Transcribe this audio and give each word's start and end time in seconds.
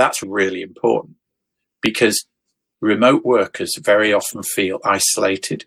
That's 0.00 0.22
really 0.22 0.62
important 0.62 1.16
because 1.82 2.24
remote 2.80 3.22
workers 3.22 3.76
very 3.78 4.14
often 4.14 4.42
feel 4.42 4.80
isolated. 4.82 5.66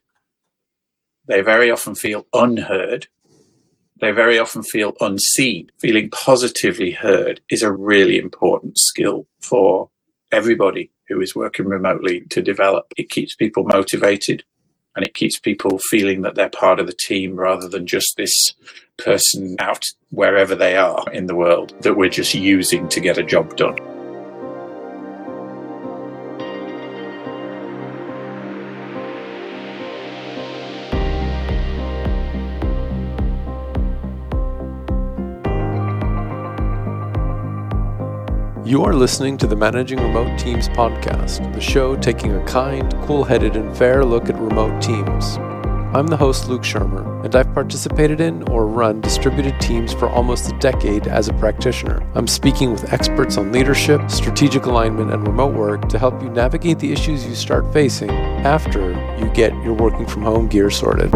They 1.27 1.41
very 1.41 1.69
often 1.69 1.93
feel 1.93 2.25
unheard. 2.33 3.09
They 4.01 4.09
very 4.09 4.39
often 4.39 4.63
feel 4.63 4.93
unseen. 4.99 5.69
Feeling 5.79 6.09
positively 6.09 6.89
heard 6.89 7.41
is 7.47 7.61
a 7.61 7.71
really 7.71 8.17
important 8.17 8.79
skill 8.79 9.27
for 9.39 9.91
everybody 10.31 10.89
who 11.07 11.21
is 11.21 11.35
working 11.35 11.67
remotely 11.67 12.21
to 12.31 12.41
develop. 12.41 12.91
It 12.97 13.11
keeps 13.11 13.35
people 13.35 13.65
motivated 13.65 14.43
and 14.95 15.05
it 15.05 15.13
keeps 15.13 15.37
people 15.37 15.77
feeling 15.91 16.23
that 16.23 16.33
they're 16.33 16.49
part 16.49 16.79
of 16.79 16.87
the 16.87 16.97
team 17.05 17.35
rather 17.35 17.69
than 17.69 17.85
just 17.85 18.15
this 18.17 18.33
person 18.97 19.57
out 19.59 19.83
wherever 20.09 20.55
they 20.55 20.75
are 20.75 21.05
in 21.13 21.27
the 21.27 21.35
world 21.35 21.79
that 21.83 21.97
we're 21.97 22.09
just 22.09 22.33
using 22.33 22.87
to 22.89 22.99
get 22.99 23.19
a 23.19 23.23
job 23.23 23.55
done. 23.55 23.92
You 38.73 38.83
are 38.85 38.95
listening 38.95 39.37
to 39.37 39.45
the 39.45 39.55
Managing 39.55 39.99
Remote 39.99 40.35
Teams 40.39 40.67
podcast, 40.69 41.53
the 41.53 41.61
show 41.61 41.95
taking 41.95 42.33
a 42.33 42.43
kind, 42.45 42.91
cool 43.03 43.23
headed, 43.23 43.55
and 43.55 43.77
fair 43.77 44.03
look 44.03 44.31
at 44.31 44.39
remote 44.39 44.81
teams. 44.81 45.37
I'm 45.95 46.07
the 46.07 46.17
host, 46.17 46.49
Luke 46.49 46.63
Szyrmer, 46.63 47.23
and 47.23 47.35
I've 47.35 47.53
participated 47.53 48.19
in 48.19 48.41
or 48.49 48.65
run 48.65 48.99
distributed 48.99 49.61
teams 49.61 49.93
for 49.93 50.09
almost 50.09 50.51
a 50.51 50.57
decade 50.57 51.07
as 51.07 51.27
a 51.27 51.33
practitioner. 51.33 52.01
I'm 52.15 52.25
speaking 52.25 52.71
with 52.71 52.91
experts 52.91 53.37
on 53.37 53.51
leadership, 53.51 54.09
strategic 54.09 54.65
alignment, 54.65 55.13
and 55.13 55.27
remote 55.27 55.53
work 55.53 55.87
to 55.89 55.99
help 55.99 56.19
you 56.23 56.31
navigate 56.31 56.79
the 56.79 56.91
issues 56.91 57.27
you 57.27 57.35
start 57.35 57.71
facing 57.73 58.09
after 58.09 58.93
you 59.19 59.29
get 59.35 59.53
your 59.63 59.73
working 59.73 60.07
from 60.07 60.23
home 60.23 60.47
gear 60.47 60.71
sorted. 60.71 61.13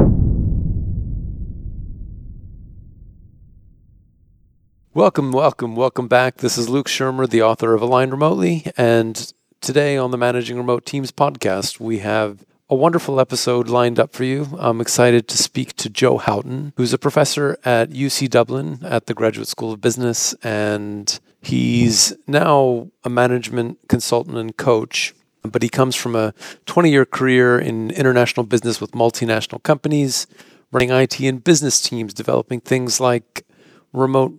Welcome, 4.97 5.31
welcome, 5.31 5.75
welcome 5.75 6.07
back. 6.07 6.37
This 6.37 6.57
is 6.57 6.69
Luke 6.69 6.87
Szyrmer, 6.87 7.29
the 7.29 7.43
author 7.43 7.75
of 7.75 7.83
Align 7.83 8.09
Remotely. 8.09 8.65
And 8.75 9.31
today 9.61 9.95
on 9.95 10.09
the 10.09 10.17
Managing 10.17 10.57
Remote 10.57 10.87
Teams 10.87 11.11
podcast, 11.11 11.79
we 11.79 11.99
have 11.99 12.43
a 12.67 12.73
wonderful 12.73 13.19
episode 13.19 13.69
lined 13.69 13.99
up 13.99 14.11
for 14.11 14.23
you. 14.23 14.47
I'm 14.57 14.81
excited 14.81 15.27
to 15.27 15.37
speak 15.37 15.75
to 15.75 15.89
Joe 15.91 16.17
Houghton, 16.17 16.73
who's 16.77 16.93
a 16.93 16.97
professor 16.97 17.59
at 17.63 17.91
UC 17.91 18.31
Dublin 18.31 18.79
at 18.83 19.05
the 19.05 19.13
Graduate 19.13 19.47
School 19.47 19.71
of 19.71 19.81
Business. 19.81 20.33
And 20.41 21.19
he's 21.41 22.13
now 22.25 22.89
a 23.03 23.09
management 23.11 23.77
consultant 23.87 24.37
and 24.37 24.57
coach. 24.57 25.13
But 25.43 25.61
he 25.61 25.69
comes 25.69 25.95
from 25.95 26.15
a 26.15 26.33
20 26.65 26.89
year 26.89 27.05
career 27.05 27.59
in 27.59 27.91
international 27.91 28.47
business 28.47 28.81
with 28.81 28.93
multinational 28.93 29.61
companies, 29.61 30.25
running 30.71 30.89
IT 30.89 31.19
and 31.19 31.43
business 31.43 31.79
teams, 31.79 32.15
developing 32.15 32.61
things 32.61 32.99
like 32.99 33.45
remote 33.93 34.33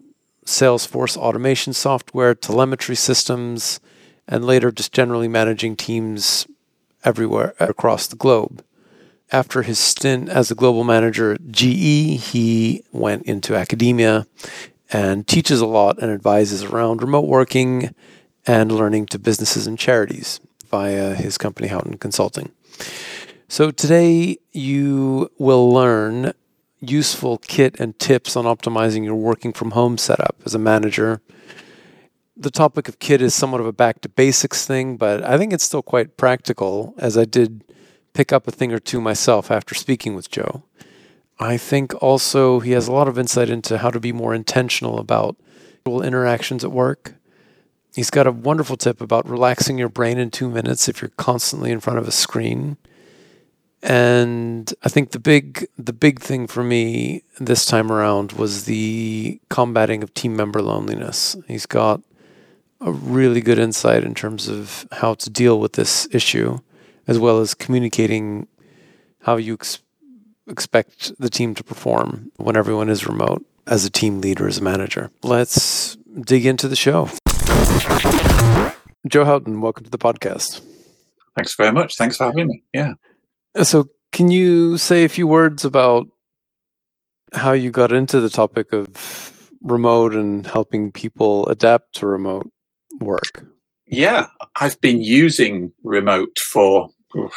Salesforce 0.49 1.15
automation 1.15 1.75
software, 1.75 2.35
telemetry 2.35 2.97
systems, 2.97 3.81
and 4.27 4.45
later 4.45 4.73
just 4.73 4.93
generally 4.93 5.29
managing 5.29 5.77
teams 5.77 6.47
everywhere 7.05 7.55
across 7.61 8.07
the 8.07 8.17
globe. 8.17 8.65
After 9.31 9.61
his 9.61 9.79
stint 9.79 10.31
as 10.31 10.51
a 10.51 10.55
global 10.55 10.85
manager 10.85 11.33
at 11.33 11.49
GE, 11.51 12.33
he 12.33 12.83
went 12.93 13.25
into 13.25 13.55
academia 13.55 14.27
and 14.91 15.29
teaches 15.29 15.61
a 15.61 15.67
lot 15.67 15.99
and 15.99 16.11
advises 16.11 16.65
around 16.65 17.03
remote 17.03 17.27
working 17.27 17.95
and 18.47 18.73
learning 18.73 19.05
to 19.07 19.19
businesses 19.19 19.67
and 19.67 19.79
charities 19.79 20.41
via 20.71 21.15
his 21.15 21.37
company 21.37 21.69
Houghton 21.69 21.99
Consulting. 21.99 22.53
So 23.49 23.71
today 23.71 24.39
you 24.53 25.31
will 25.39 25.71
learn 25.71 26.33
useful 26.81 27.39
kit 27.39 27.79
and 27.81 27.99
tips 27.99 28.37
on 28.37 28.45
optimizing 28.45 29.05
your 29.05 29.17
working 29.17 29.53
from 29.53 29.73
home 29.73 29.99
setup 29.99 30.37
as 30.45 30.55
a 30.55 30.59
manager. 30.59 31.21
The 32.37 32.51
topic 32.51 32.89
of 32.89 32.99
kit 32.99 33.21
is 33.21 33.35
somewhat 33.35 33.61
of 33.61 33.67
a 33.67 33.73
back 33.73 34.01
to 34.03 34.09
basics 34.09 34.65
thing, 34.67 34.97
but 34.97 35.25
I 35.25 35.39
think 35.39 35.53
it's 35.53 35.65
still 35.65 35.83
quite 35.83 36.17
practical 36.17 36.95
as 36.99 37.19
I 37.19 37.25
did 37.25 37.65
pick 38.13 38.33
up 38.33 38.47
a 38.47 38.53
thing 38.53 38.73
or 38.73 38.79
two 38.79 39.01
myself 39.01 39.51
after 39.51 39.75
speaking 39.75 40.15
with 40.15 40.31
Joe. 40.31 40.63
I 41.41 41.57
think 41.57 42.01
also 42.03 42.61
he 42.61 42.73
has 42.73 42.89
a 42.89 42.93
lot 42.93 43.09
of 43.09 43.19
insight 43.19 43.51
into 43.51 43.79
how 43.79 43.91
to 43.91 44.01
be 44.01 44.13
more 44.13 44.35
intentional 44.35 44.99
about 44.99 45.37
interactions 45.87 46.65
at 46.65 46.73
work. 46.73 47.15
He's 47.95 48.11
got 48.11 48.27
a 48.27 48.33
wonderful 48.33 48.77
tip 48.77 49.01
about 49.01 49.27
relaxing 49.27 49.79
your 49.79 49.89
brain 49.89 50.19
in 50.19 50.31
two 50.31 50.51
minutes 50.51 50.87
if 50.87 51.01
you're 51.01 51.13
constantly 51.17 51.71
in 51.71 51.81
front 51.81 51.99
of 51.99 52.07
a 52.07 52.13
screen. 52.13 52.77
And 53.83 54.73
I 54.83 54.89
think 54.89 55.13
the 55.13 55.21
big 55.21 55.69
the 55.79 55.93
big 55.93 56.21
thing 56.21 56.47
for 56.47 56.65
me 56.65 57.23
this 57.39 57.65
time 57.65 57.93
around 57.93 58.33
was 58.33 58.65
the 58.65 59.41
combating 59.51 60.03
of 60.03 60.13
team 60.15 60.35
member 60.35 60.61
loneliness. 60.61 61.37
He's 61.47 61.67
got 61.67 62.01
a 62.81 62.91
really 62.91 63.41
good 63.41 63.59
insight 63.59 64.05
in 64.05 64.15
terms 64.15 64.49
of 64.49 64.87
how 64.93 65.15
to 65.15 65.31
deal 65.31 65.61
with 65.61 65.75
this 65.75 66.09
issue, 66.13 66.59
as 67.07 67.19
well 67.19 67.39
as 67.39 67.55
communicating 67.55 68.49
how 69.23 69.37
you 69.37 69.55
ex- 69.55 69.81
expect 70.49 71.13
the 71.19 71.31
team 71.31 71.55
to 71.55 71.65
perform 71.65 72.33
when 72.37 72.57
everyone 72.57 72.89
is 72.89 73.07
remote 73.07 73.45
as 73.67 73.85
a 73.85 73.91
team 73.91 74.21
leader, 74.21 74.49
as 74.49 74.59
a 74.59 74.63
manager. 74.63 75.11
Let's 75.23 75.97
dig 76.21 76.47
into 76.47 76.69
the 76.69 76.77
show. 76.77 77.11
Joe 79.07 79.25
Houghton, 79.25 79.61
welcome 79.61 79.85
to 79.85 79.91
the 79.91 79.99
podcast. 79.99 80.61
Thanks 81.37 81.55
very 81.55 81.73
much. 81.73 81.97
Thanks 81.97 82.17
for 82.17 82.25
having 82.25 82.49
me. 82.49 82.63
Yeah. 82.73 82.95
So, 83.63 83.89
can 84.13 84.31
you 84.31 84.79
say 84.79 85.05
a 85.05 85.09
few 85.09 85.27
words 85.27 85.65
about 85.65 86.07
how 87.33 87.53
you 87.53 87.71
got 87.71 87.93
into 87.93 88.21
the 88.21 88.31
topic 88.31 88.73
of 88.73 89.51
remote 89.63 90.15
and 90.15 90.47
helping 90.47 90.93
people 90.93 91.47
adapt 91.49 91.97
to 91.97 92.07
remote 92.07 92.51
work? 93.01 93.45
Yeah, 93.87 94.27
I've 94.61 94.81
been 94.81 95.01
using 95.01 95.73
remote 95.83 96.37
for 96.53 96.91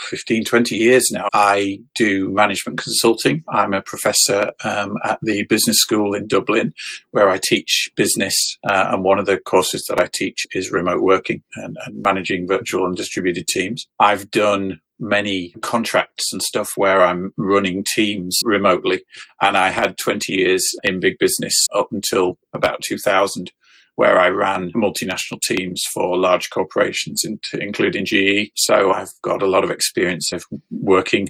15, 0.10 0.44
20 0.44 0.76
years 0.76 1.10
now. 1.12 1.28
I 1.34 1.80
do 1.96 2.30
management 2.30 2.80
consulting. 2.80 3.44
I'm 3.50 3.74
a 3.74 3.81
professor 3.81 4.52
um, 4.64 4.98
at 5.04 5.20
the 5.22 5.44
business 5.44 5.78
school 5.78 6.14
in 6.14 6.28
Dublin 6.28 6.74
where 7.12 7.30
I 7.30 7.40
teach 7.42 7.90
business. 7.96 8.36
Uh, 8.64 8.90
and 8.92 9.04
one 9.04 9.18
of 9.18 9.26
the 9.26 9.38
courses 9.38 9.86
that 9.88 10.00
I 10.00 10.10
teach 10.14 10.46
is 10.52 10.72
remote 10.72 11.02
working 11.02 11.42
and, 11.56 11.78
and 11.86 12.04
managing 12.04 12.48
virtual 12.48 12.86
and 12.86 12.96
distributed 12.96 13.48
teams. 13.48 13.88
I've 14.00 14.30
done 14.30 14.81
many 15.01 15.53
contracts 15.62 16.31
and 16.31 16.41
stuff 16.41 16.69
where 16.75 17.03
I'm 17.03 17.34
running 17.35 17.84
teams 17.95 18.39
remotely. 18.45 19.03
And 19.41 19.57
I 19.57 19.69
had 19.69 19.97
20 19.97 20.31
years 20.31 20.63
in 20.84 21.00
big 21.01 21.17
business 21.19 21.67
up 21.75 21.91
until 21.91 22.38
about 22.53 22.81
2000 22.84 23.51
where 23.95 24.17
I 24.17 24.29
ran 24.29 24.72
multinational 24.72 25.41
teams 25.41 25.84
for 25.94 26.17
large 26.17 26.50
corporations, 26.50 27.23
including 27.53 28.06
GE. 28.06 28.51
So 28.56 28.94
I've 28.94 29.12
got 29.22 29.44
a 29.44 29.47
lot 29.47 29.66
of 29.66 29.69
experience 29.69 30.31
of 30.31 30.45
working 30.69 31.28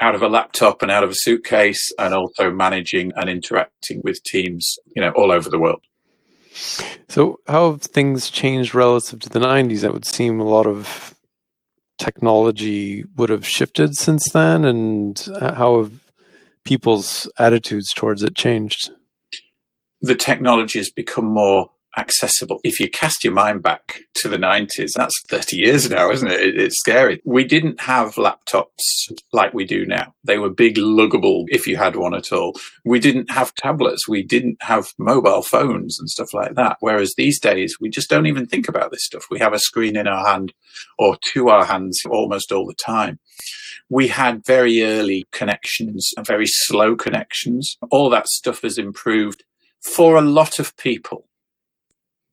out 0.00 0.14
of 0.14 0.22
a 0.22 0.28
laptop 0.28 0.80
and 0.80 0.90
out 0.90 1.04
of 1.04 1.10
a 1.10 1.14
suitcase 1.14 1.92
and 1.98 2.14
also 2.14 2.50
managing 2.50 3.12
and 3.16 3.28
interacting 3.28 4.00
with 4.02 4.22
teams, 4.24 4.76
you 4.96 5.02
know, 5.02 5.10
all 5.10 5.30
over 5.30 5.50
the 5.50 5.58
world. 5.58 5.82
So 7.08 7.38
how 7.46 7.72
have 7.72 7.82
things 7.82 8.30
changed 8.30 8.74
relative 8.74 9.20
to 9.20 9.28
the 9.28 9.38
90s? 9.38 9.82
That 9.82 9.92
would 9.92 10.06
seem 10.06 10.40
a 10.40 10.44
lot 10.44 10.66
of 10.66 11.14
technology 12.00 13.04
would 13.16 13.28
have 13.28 13.46
shifted 13.46 13.94
since 13.94 14.30
then, 14.32 14.64
and 14.64 15.28
how 15.40 15.82
have 15.82 15.92
people's 16.64 17.30
attitudes 17.38 17.92
towards 17.94 18.22
it 18.22 18.34
changed? 18.34 18.90
The 20.00 20.16
technology 20.16 20.78
has 20.78 20.90
become 20.90 21.26
more 21.26 21.70
accessible. 21.96 22.60
If 22.64 22.80
you 22.80 22.88
cast 22.88 23.24
your 23.24 23.32
mind 23.32 23.62
back 23.62 24.00
to 24.16 24.28
the 24.28 24.36
90s, 24.36 24.92
that's 24.94 25.20
30 25.28 25.56
years 25.56 25.90
now, 25.90 26.10
isn't 26.10 26.30
it? 26.30 26.58
It's 26.58 26.78
scary. 26.78 27.20
We 27.24 27.44
didn't 27.44 27.80
have 27.80 28.14
laptops 28.14 29.10
like 29.32 29.54
we 29.54 29.64
do 29.64 29.84
now. 29.86 30.14
They 30.24 30.38
were 30.38 30.50
big, 30.50 30.76
luggable 30.76 31.44
if 31.48 31.66
you 31.66 31.76
had 31.76 31.96
one 31.96 32.14
at 32.14 32.32
all. 32.32 32.54
We 32.84 33.00
didn't 33.00 33.30
have 33.30 33.54
tablets. 33.54 34.08
We 34.08 34.22
didn't 34.22 34.62
have 34.62 34.92
mobile 34.98 35.42
phones 35.42 35.98
and 35.98 36.08
stuff 36.08 36.32
like 36.32 36.54
that. 36.54 36.76
Whereas 36.80 37.14
these 37.16 37.40
days, 37.40 37.76
we 37.80 37.88
just 37.88 38.10
don't 38.10 38.26
even 38.26 38.46
think 38.46 38.68
about 38.68 38.90
this 38.90 39.04
stuff. 39.04 39.26
We 39.30 39.38
have 39.40 39.52
a 39.52 39.58
screen 39.58 39.96
in 39.96 40.06
our 40.06 40.26
hand 40.26 40.52
or 40.98 41.16
to 41.32 41.48
our 41.48 41.64
hands 41.64 42.00
almost 42.08 42.52
all 42.52 42.66
the 42.66 42.74
time 42.74 43.18
we 43.90 44.06
had 44.06 44.46
very 44.46 44.84
early 44.84 45.26
connections, 45.32 46.10
and 46.16 46.24
very 46.24 46.46
slow 46.46 46.94
connections. 46.94 47.76
All 47.90 48.08
that 48.10 48.28
stuff 48.28 48.62
has 48.62 48.78
improved 48.78 49.42
for 49.82 50.16
a 50.16 50.22
lot 50.22 50.58
of 50.58 50.76
people 50.76 51.26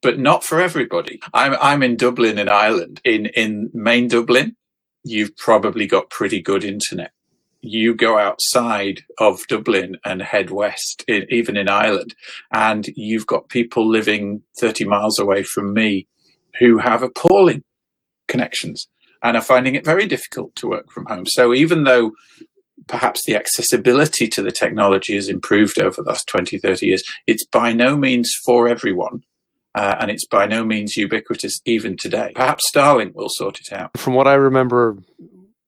but 0.01 0.19
not 0.19 0.43
for 0.43 0.59
everybody. 0.61 1.19
I'm 1.33 1.55
I'm 1.59 1.83
in 1.83 1.95
Dublin 1.95 2.37
in 2.37 2.49
Ireland. 2.49 3.01
In 3.03 3.27
in 3.27 3.69
main 3.73 4.07
Dublin, 4.07 4.55
you've 5.03 5.35
probably 5.37 5.87
got 5.87 6.09
pretty 6.09 6.41
good 6.41 6.63
internet. 6.63 7.11
You 7.61 7.95
go 7.95 8.17
outside 8.17 9.01
of 9.19 9.45
Dublin 9.47 9.97
and 10.05 10.21
head 10.21 10.51
west, 10.51 11.03
in, 11.07 11.25
even 11.29 11.57
in 11.57 11.67
Ireland, 11.67 12.15
and 12.51 12.87
you've 12.95 13.25
got 13.25 13.49
people 13.49 13.87
living 13.89 14.43
30 14.59 14.85
miles 14.85 15.19
away 15.19 15.43
from 15.43 15.73
me 15.73 16.07
who 16.59 16.77
have 16.77 17.01
appalling 17.01 17.63
connections 18.27 18.87
and 19.23 19.35
are 19.35 19.43
finding 19.43 19.75
it 19.75 19.83
very 19.83 20.05
difficult 20.05 20.55
to 20.55 20.67
work 20.67 20.91
from 20.91 21.07
home. 21.07 21.25
So 21.25 21.53
even 21.53 21.83
though 21.83 22.11
perhaps 22.87 23.25
the 23.25 23.35
accessibility 23.35 24.27
to 24.27 24.41
the 24.41 24.51
technology 24.51 25.15
has 25.15 25.27
improved 25.27 25.79
over 25.79 26.01
the 26.01 26.09
last 26.09 26.27
20, 26.27 26.57
30 26.57 26.85
years, 26.85 27.03
it's 27.25 27.45
by 27.45 27.73
no 27.73 27.97
means 27.97 28.33
for 28.45 28.67
everyone. 28.67 29.23
Uh, 29.77 29.95
and 29.99 30.09
it's 30.09 30.25
by 30.25 30.47
no 30.47 30.65
means 30.65 30.97
ubiquitous 30.97 31.61
even 31.65 31.95
today. 31.95 32.31
Perhaps 32.33 32.63
Starlink 32.73 33.13
will 33.13 33.29
sort 33.29 33.59
it 33.59 33.71
out. 33.71 33.91
From 33.95 34.15
what 34.15 34.27
I 34.27 34.33
remember 34.33 34.97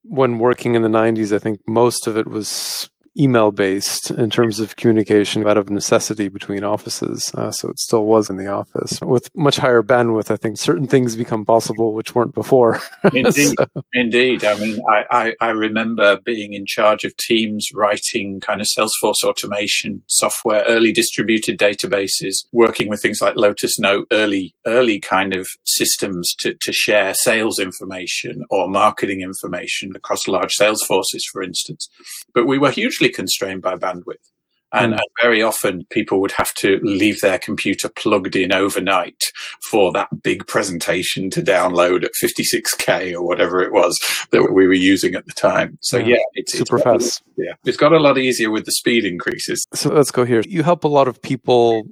when 0.01 0.39
working 0.39 0.73
in 0.73 0.81
the 0.81 0.89
90s, 0.89 1.31
I 1.31 1.38
think 1.38 1.59
most 1.67 2.07
of 2.07 2.17
it 2.17 2.27
was 2.27 2.89
email 3.19 3.51
based 3.51 4.12
in 4.12 4.30
terms 4.30 4.60
of 4.60 4.75
communication 4.75 5.48
out 5.48 5.57
of 5.57 5.69
necessity 5.69 6.30
between 6.30 6.63
offices. 6.63 7.31
Uh, 7.36 7.51
so 7.51 7.69
it 7.69 7.80
still 7.80 8.06
was 8.06 8.30
in 8.30 8.38
the 8.38 8.48
office. 8.48 9.00
With 9.01 9.30
much 9.36 9.57
higher 9.57 9.83
bandwidth, 9.83 10.31
I 10.31 10.38
think 10.38 10.57
certain 10.57 10.88
things 10.88 11.16
become 11.16 11.45
possible 11.45 11.94
which 11.94 12.16
weren't 12.16 12.33
before. 12.33 12.80
Indeed. 13.13 13.56
so. 13.57 13.83
Indeed. 13.94 14.45
I 14.45 14.57
mean, 14.60 14.81
I, 14.89 15.04
I, 15.12 15.33
I, 15.42 15.50
remember 15.50 16.19
being 16.24 16.54
in 16.54 16.66
charge 16.66 17.04
of 17.04 17.16
teams 17.18 17.68
writing 17.74 18.39
kind 18.39 18.62
of 18.62 18.68
Salesforce 18.68 19.24
automation 19.24 20.01
software, 20.07 20.63
early 20.68 20.94
distributed 20.94 21.60
databases, 21.60 22.45
working 22.54 22.88
with 22.88 23.01
things 23.01 23.22
like 23.22 23.36
Lotus 23.36 23.77
Note, 23.77 24.07
early, 24.12 24.56
early 24.65 25.00
kind 25.00 25.36
of 25.36 25.48
systems 25.65 26.33
to, 26.39 26.54
to 26.54 26.72
share 26.72 27.13
sales 27.13 27.60
information 27.60 28.44
or 28.50 28.69
marketing 28.69 29.22
information 29.22 29.92
across 29.95 30.27
large 30.27 30.54
sales 30.54 30.83
forces, 30.83 31.27
for 31.31 31.44
instance. 31.44 31.89
But 32.33 32.45
we 32.45 32.57
were 32.57 32.72
hugely 32.72 33.08
constrained 33.09 33.61
by 33.61 33.75
bandwidth. 33.75 34.29
And, 34.71 34.94
mm. 34.94 35.00
very 35.21 35.41
often 35.41 35.85
people 35.89 36.21
would 36.21 36.31
have 36.33 36.53
to 36.56 36.79
leave 36.83 37.21
their 37.21 37.39
computer 37.39 37.89
plugged 37.89 38.35
in 38.35 38.53
overnight 38.53 39.23
for 39.69 39.91
that 39.94 40.09
big 40.21 40.45
presentation 40.47 41.29
to 41.31 41.41
download 41.41 42.03
at 42.03 42.11
56k 42.21 43.13
or 43.13 43.23
whatever 43.23 43.61
it 43.61 43.73
was 43.73 43.97
that 44.31 44.53
we 44.53 44.67
were 44.67 44.73
using 44.73 45.15
at 45.15 45.25
the 45.25 45.33
time. 45.33 45.77
So 45.81 45.97
yeah, 45.97 46.07
yeah 46.07 46.23
it's 46.35 46.57
super 46.57 46.75
it's 46.75 46.83
fast. 46.83 47.23
yeah, 47.35 47.53
it's 47.65 47.77
got 47.77 47.94
a 47.94 48.00
lot 48.00 48.17
easier 48.17 48.51
with 48.51 48.65
the 48.65 48.71
speed 48.71 49.06
increases. 49.06 49.65
So 49.73 49.89
let's 49.89 50.12
go 50.12 50.23
here. 50.23 50.44
You 50.47 50.63
help 50.63 50.83
a 50.83 50.88
lot 50.88 51.07
of 51.07 51.21
people 51.21 51.83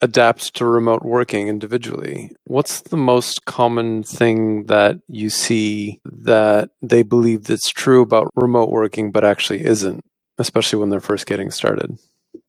adapt 0.00 0.54
to 0.54 0.66
remote 0.66 1.02
working 1.02 1.48
individually. 1.48 2.30
What's 2.44 2.82
the 2.82 2.96
most 2.96 3.44
common 3.46 4.02
thing 4.02 4.64
that 4.64 4.96
you 5.08 5.30
see 5.30 6.00
that 6.04 6.70
they 6.82 7.02
believe 7.02 7.44
that's 7.44 7.70
true 7.70 8.02
about 8.02 8.30
remote 8.34 8.70
working 8.70 9.12
but 9.12 9.24
actually 9.24 9.64
isn't? 9.64 10.04
Especially 10.38 10.78
when 10.78 10.90
they're 10.90 11.00
first 11.00 11.26
getting 11.26 11.50
started? 11.50 11.98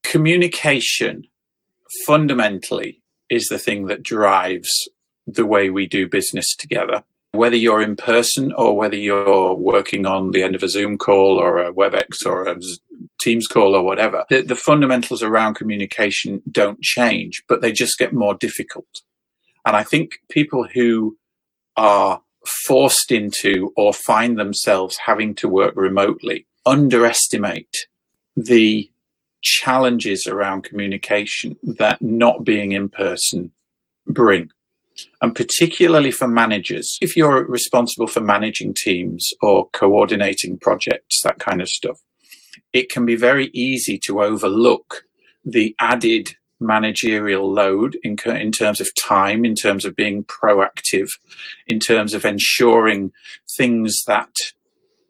Communication 0.04 1.24
fundamentally 2.06 3.02
is 3.30 3.48
the 3.48 3.60
thing 3.60 3.88
that 3.88 4.04
drives 4.04 4.70
the 5.28 5.46
way 5.46 5.70
we 5.70 5.88
do 5.88 6.08
business 6.08 6.56
together. 6.56 7.04
Whether 7.32 7.58
you're 7.58 7.82
in 7.82 7.96
person 7.96 8.54
or 8.54 8.78
whether 8.78 8.96
you're 8.96 9.54
working 9.54 10.06
on 10.06 10.32
the 10.32 10.44
end 10.44 10.56
of 10.56 10.64
a 10.64 10.70
Zoom 10.70 10.98
call 10.98 11.38
or 11.38 11.58
a 11.58 11.74
WebEx 11.74 12.26
or 12.26 12.48
a 12.48 12.58
Teams 13.20 13.48
call 13.48 13.76
or 13.76 13.84
whatever, 13.84 14.26
the, 14.30 14.42
the 14.42 14.56
fundamentals 14.56 15.22
around 15.22 15.56
communication 15.56 16.42
don't 16.50 16.82
change, 16.82 17.44
but 17.48 17.62
they 17.62 17.72
just 17.72 17.98
get 17.98 18.14
more 18.14 18.36
difficult. 18.36 19.02
And 19.66 19.76
I 19.76 19.84
think 19.84 20.20
people 20.30 20.68
who 20.74 21.18
are 21.76 22.22
forced 22.66 23.12
into 23.12 23.74
or 23.76 23.94
find 23.94 24.38
themselves 24.38 24.98
having 25.06 25.34
to 25.36 25.50
work 25.50 25.74
remotely 25.76 26.46
underestimate 26.66 27.88
the 28.36 28.90
challenges 29.42 30.26
around 30.28 30.64
communication 30.64 31.56
that 31.64 32.02
not 32.02 32.44
being 32.44 32.72
in 32.72 32.90
person 32.90 33.52
bring. 34.08 34.50
And 35.22 35.36
particularly 35.36 36.12
for 36.12 36.28
managers, 36.28 36.98
if 37.02 37.16
you're 37.16 37.46
responsible 37.46 38.08
for 38.08 38.22
managing 38.22 38.74
teams 38.74 39.30
or 39.42 39.70
coordinating 39.70 40.58
projects, 40.58 41.22
that 41.24 41.40
kind 41.40 41.62
of 41.62 41.70
stuff, 41.70 42.00
it 42.74 42.90
can 42.90 43.06
be 43.06 43.16
very 43.16 43.48
easy 43.54 44.00
to 44.06 44.24
overlook 44.24 45.04
the 45.44 45.76
added 45.80 46.36
managerial 46.60 47.52
load 47.52 47.98
in, 48.04 48.16
in 48.26 48.52
terms 48.52 48.80
of 48.80 48.88
time, 48.96 49.46
in 49.46 49.56
terms 49.56 49.86
of 49.86 49.96
being 49.96 50.24
proactive, 50.24 51.10
in 51.68 51.80
terms 51.80 52.14
of 52.14 52.26
ensuring 52.26 53.12
things 53.58 53.96
that 54.08 54.34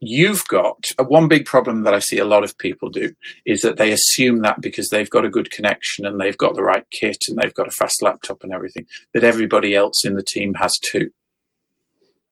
you've 0.08 0.48
got 0.48 0.86
one 1.00 1.28
big 1.28 1.46
problem 1.46 1.84
that 1.84 1.94
I 1.94 2.00
see 2.00 2.18
a 2.18 2.26
lot 2.26 2.44
of 2.44 2.58
people 2.58 2.90
do 2.90 3.14
is 3.46 3.62
that 3.62 3.78
they 3.78 3.92
assume 3.92 4.42
that 4.42 4.62
because 4.62 4.90
they've 4.90 5.10
got 5.10 5.26
a 5.26 5.30
good 5.30 5.52
connection 5.52 6.06
and 6.06 6.20
they've 6.20 6.38
got 6.38 6.56
the 6.56 6.64
right 6.64 6.86
kit 6.92 7.18
and 7.28 7.38
they've 7.38 7.54
got 7.54 7.68
a 7.68 7.72
fast 7.72 8.02
laptop 8.02 8.44
and 8.44 8.54
everything, 8.54 8.86
that 9.14 9.24
everybody 9.24 9.76
else 9.76 10.06
in 10.06 10.16
the 10.16 10.24
team 10.24 10.54
has 10.56 10.78
too. 10.80 11.10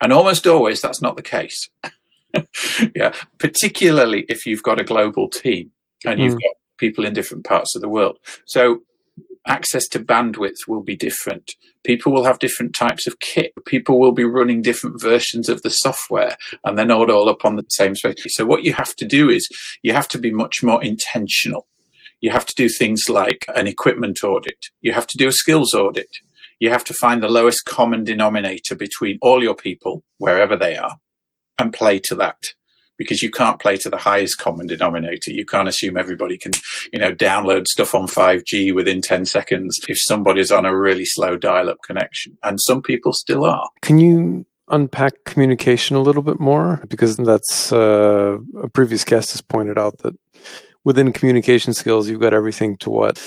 And 0.01 0.11
almost 0.11 0.47
always 0.47 0.81
that's 0.81 1.01
not 1.01 1.15
the 1.15 1.21
case. 1.21 1.69
yeah, 2.95 3.13
particularly 3.37 4.25
if 4.27 4.45
you've 4.45 4.63
got 4.63 4.79
a 4.79 4.83
global 4.83 5.29
team 5.29 5.71
and 6.05 6.19
you've 6.19 6.33
mm. 6.33 6.41
got 6.41 6.55
people 6.77 7.05
in 7.05 7.13
different 7.13 7.45
parts 7.45 7.75
of 7.75 7.81
the 7.81 7.89
world. 7.89 8.17
So 8.45 8.81
access 9.47 9.87
to 9.89 9.99
bandwidth 9.99 10.67
will 10.67 10.83
be 10.83 10.95
different. 10.95 11.51
People 11.83 12.13
will 12.13 12.23
have 12.23 12.39
different 12.39 12.73
types 12.73 13.07
of 13.07 13.19
kit. 13.19 13.51
People 13.65 13.99
will 13.99 14.11
be 14.11 14.23
running 14.23 14.61
different 14.61 15.01
versions 15.01 15.49
of 15.49 15.61
the 15.61 15.69
software 15.69 16.37
and 16.63 16.77
they're 16.77 16.85
not 16.85 17.09
all 17.09 17.29
up 17.29 17.43
on 17.45 17.55
the 17.55 17.65
same 17.69 17.95
space. 17.95 18.23
So 18.27 18.45
what 18.45 18.63
you 18.63 18.73
have 18.73 18.95
to 18.95 19.05
do 19.05 19.29
is 19.29 19.47
you 19.81 19.93
have 19.93 20.07
to 20.09 20.17
be 20.17 20.31
much 20.31 20.63
more 20.63 20.83
intentional. 20.83 21.67
You 22.21 22.31
have 22.31 22.45
to 22.45 22.55
do 22.55 22.69
things 22.69 23.03
like 23.09 23.45
an 23.53 23.67
equipment 23.67 24.23
audit. 24.23 24.67
You 24.81 24.93
have 24.93 25.07
to 25.07 25.17
do 25.17 25.27
a 25.27 25.33
skills 25.33 25.73
audit. 25.73 26.09
You 26.59 26.69
have 26.69 26.85
to 26.85 26.93
find 26.93 27.21
the 27.21 27.27
lowest 27.27 27.65
common 27.65 28.05
denominator 28.05 28.75
between 28.75 29.19
all 29.21 29.43
your 29.43 29.55
people, 29.55 30.03
wherever 30.19 30.55
they 30.55 30.77
are, 30.77 30.97
and 31.59 31.73
play 31.73 31.99
to 31.99 32.15
that 32.15 32.37
because 32.97 33.21
you 33.21 33.31
can't 33.31 33.59
play 33.59 33.77
to 33.77 33.89
the 33.89 33.97
highest 33.97 34.37
common 34.37 34.67
denominator. 34.67 35.31
You 35.31 35.45
can't 35.45 35.67
assume 35.67 35.97
everybody 35.97 36.37
can, 36.37 36.51
you 36.91 36.99
know, 36.99 37.13
download 37.13 37.67
stuff 37.67 37.95
on 37.95 38.07
5G 38.07 38.73
within 38.73 39.01
10 39.01 39.25
seconds 39.25 39.79
if 39.87 39.97
somebody's 39.99 40.51
on 40.51 40.65
a 40.65 40.77
really 40.77 41.05
slow 41.05 41.37
dial 41.37 41.69
up 41.69 41.77
connection. 41.85 42.37
And 42.43 42.59
some 42.61 42.81
people 42.81 43.13
still 43.13 43.45
are. 43.45 43.69
Can 43.81 43.99
you 43.99 44.45
unpack 44.69 45.13
communication 45.25 45.95
a 45.95 46.01
little 46.01 46.21
bit 46.21 46.39
more? 46.39 46.83
Because 46.87 47.17
that's 47.17 47.71
uh, 47.71 48.37
a 48.61 48.69
previous 48.69 49.03
guest 49.03 49.31
has 49.31 49.41
pointed 49.41 49.77
out 49.77 49.99
that 49.99 50.15
within 50.83 51.13
communication 51.13 51.73
skills, 51.73 52.09
you've 52.09 52.21
got 52.21 52.33
everything 52.33 52.77
to 52.77 52.89
what 52.89 53.17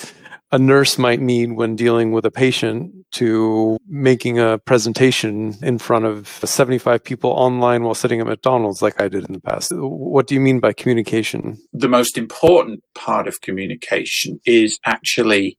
a 0.52 0.58
nurse 0.58 0.96
might 0.96 1.20
need 1.20 1.52
when 1.52 1.74
dealing 1.74 2.12
with 2.12 2.24
a 2.24 2.30
patient 2.30 2.92
to 3.12 3.76
making 3.88 4.38
a 4.38 4.58
presentation 4.58 5.54
in 5.60 5.78
front 5.78 6.04
of 6.04 6.28
75 6.28 7.02
people 7.02 7.30
online 7.30 7.82
while 7.82 7.94
sitting 7.94 8.20
at 8.20 8.26
McDonald's 8.26 8.80
like 8.80 9.00
I 9.00 9.08
did 9.08 9.24
in 9.24 9.32
the 9.32 9.40
past. 9.40 9.72
What 9.72 10.26
do 10.26 10.34
you 10.34 10.40
mean 10.40 10.60
by 10.60 10.72
communication? 10.72 11.58
The 11.72 11.88
most 11.88 12.16
important 12.16 12.84
part 12.94 13.26
of 13.26 13.40
communication 13.40 14.40
is 14.46 14.78
actually 14.84 15.58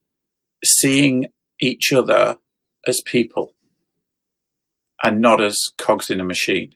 seeing 0.64 1.26
each 1.60 1.92
other 1.92 2.38
as 2.86 3.02
people 3.04 3.52
and 5.02 5.20
not 5.20 5.40
as 5.40 5.56
cogs 5.76 6.10
in 6.10 6.20
a 6.20 6.24
machine. 6.24 6.74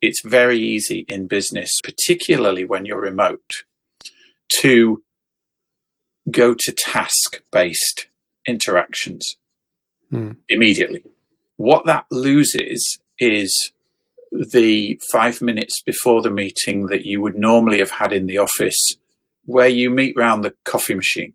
It's 0.00 0.22
very 0.24 0.58
easy 0.58 1.04
in 1.08 1.26
business, 1.26 1.70
particularly 1.82 2.64
when 2.64 2.86
you're 2.86 3.00
remote, 3.00 3.64
to 4.60 5.02
go 6.30 6.54
to 6.54 6.72
task 6.72 7.42
based 7.52 8.06
interactions 8.46 9.36
mm. 10.12 10.36
immediately. 10.48 11.02
What 11.56 11.86
that 11.86 12.06
loses 12.10 12.98
is 13.18 13.72
the 14.32 15.00
five 15.12 15.40
minutes 15.40 15.80
before 15.82 16.22
the 16.22 16.30
meeting 16.30 16.86
that 16.86 17.06
you 17.06 17.20
would 17.20 17.36
normally 17.36 17.78
have 17.78 17.92
had 17.92 18.12
in 18.12 18.26
the 18.26 18.38
office 18.38 18.96
where 19.46 19.68
you 19.68 19.90
meet 19.90 20.16
round 20.16 20.44
the 20.44 20.54
coffee 20.64 20.94
machine 20.94 21.34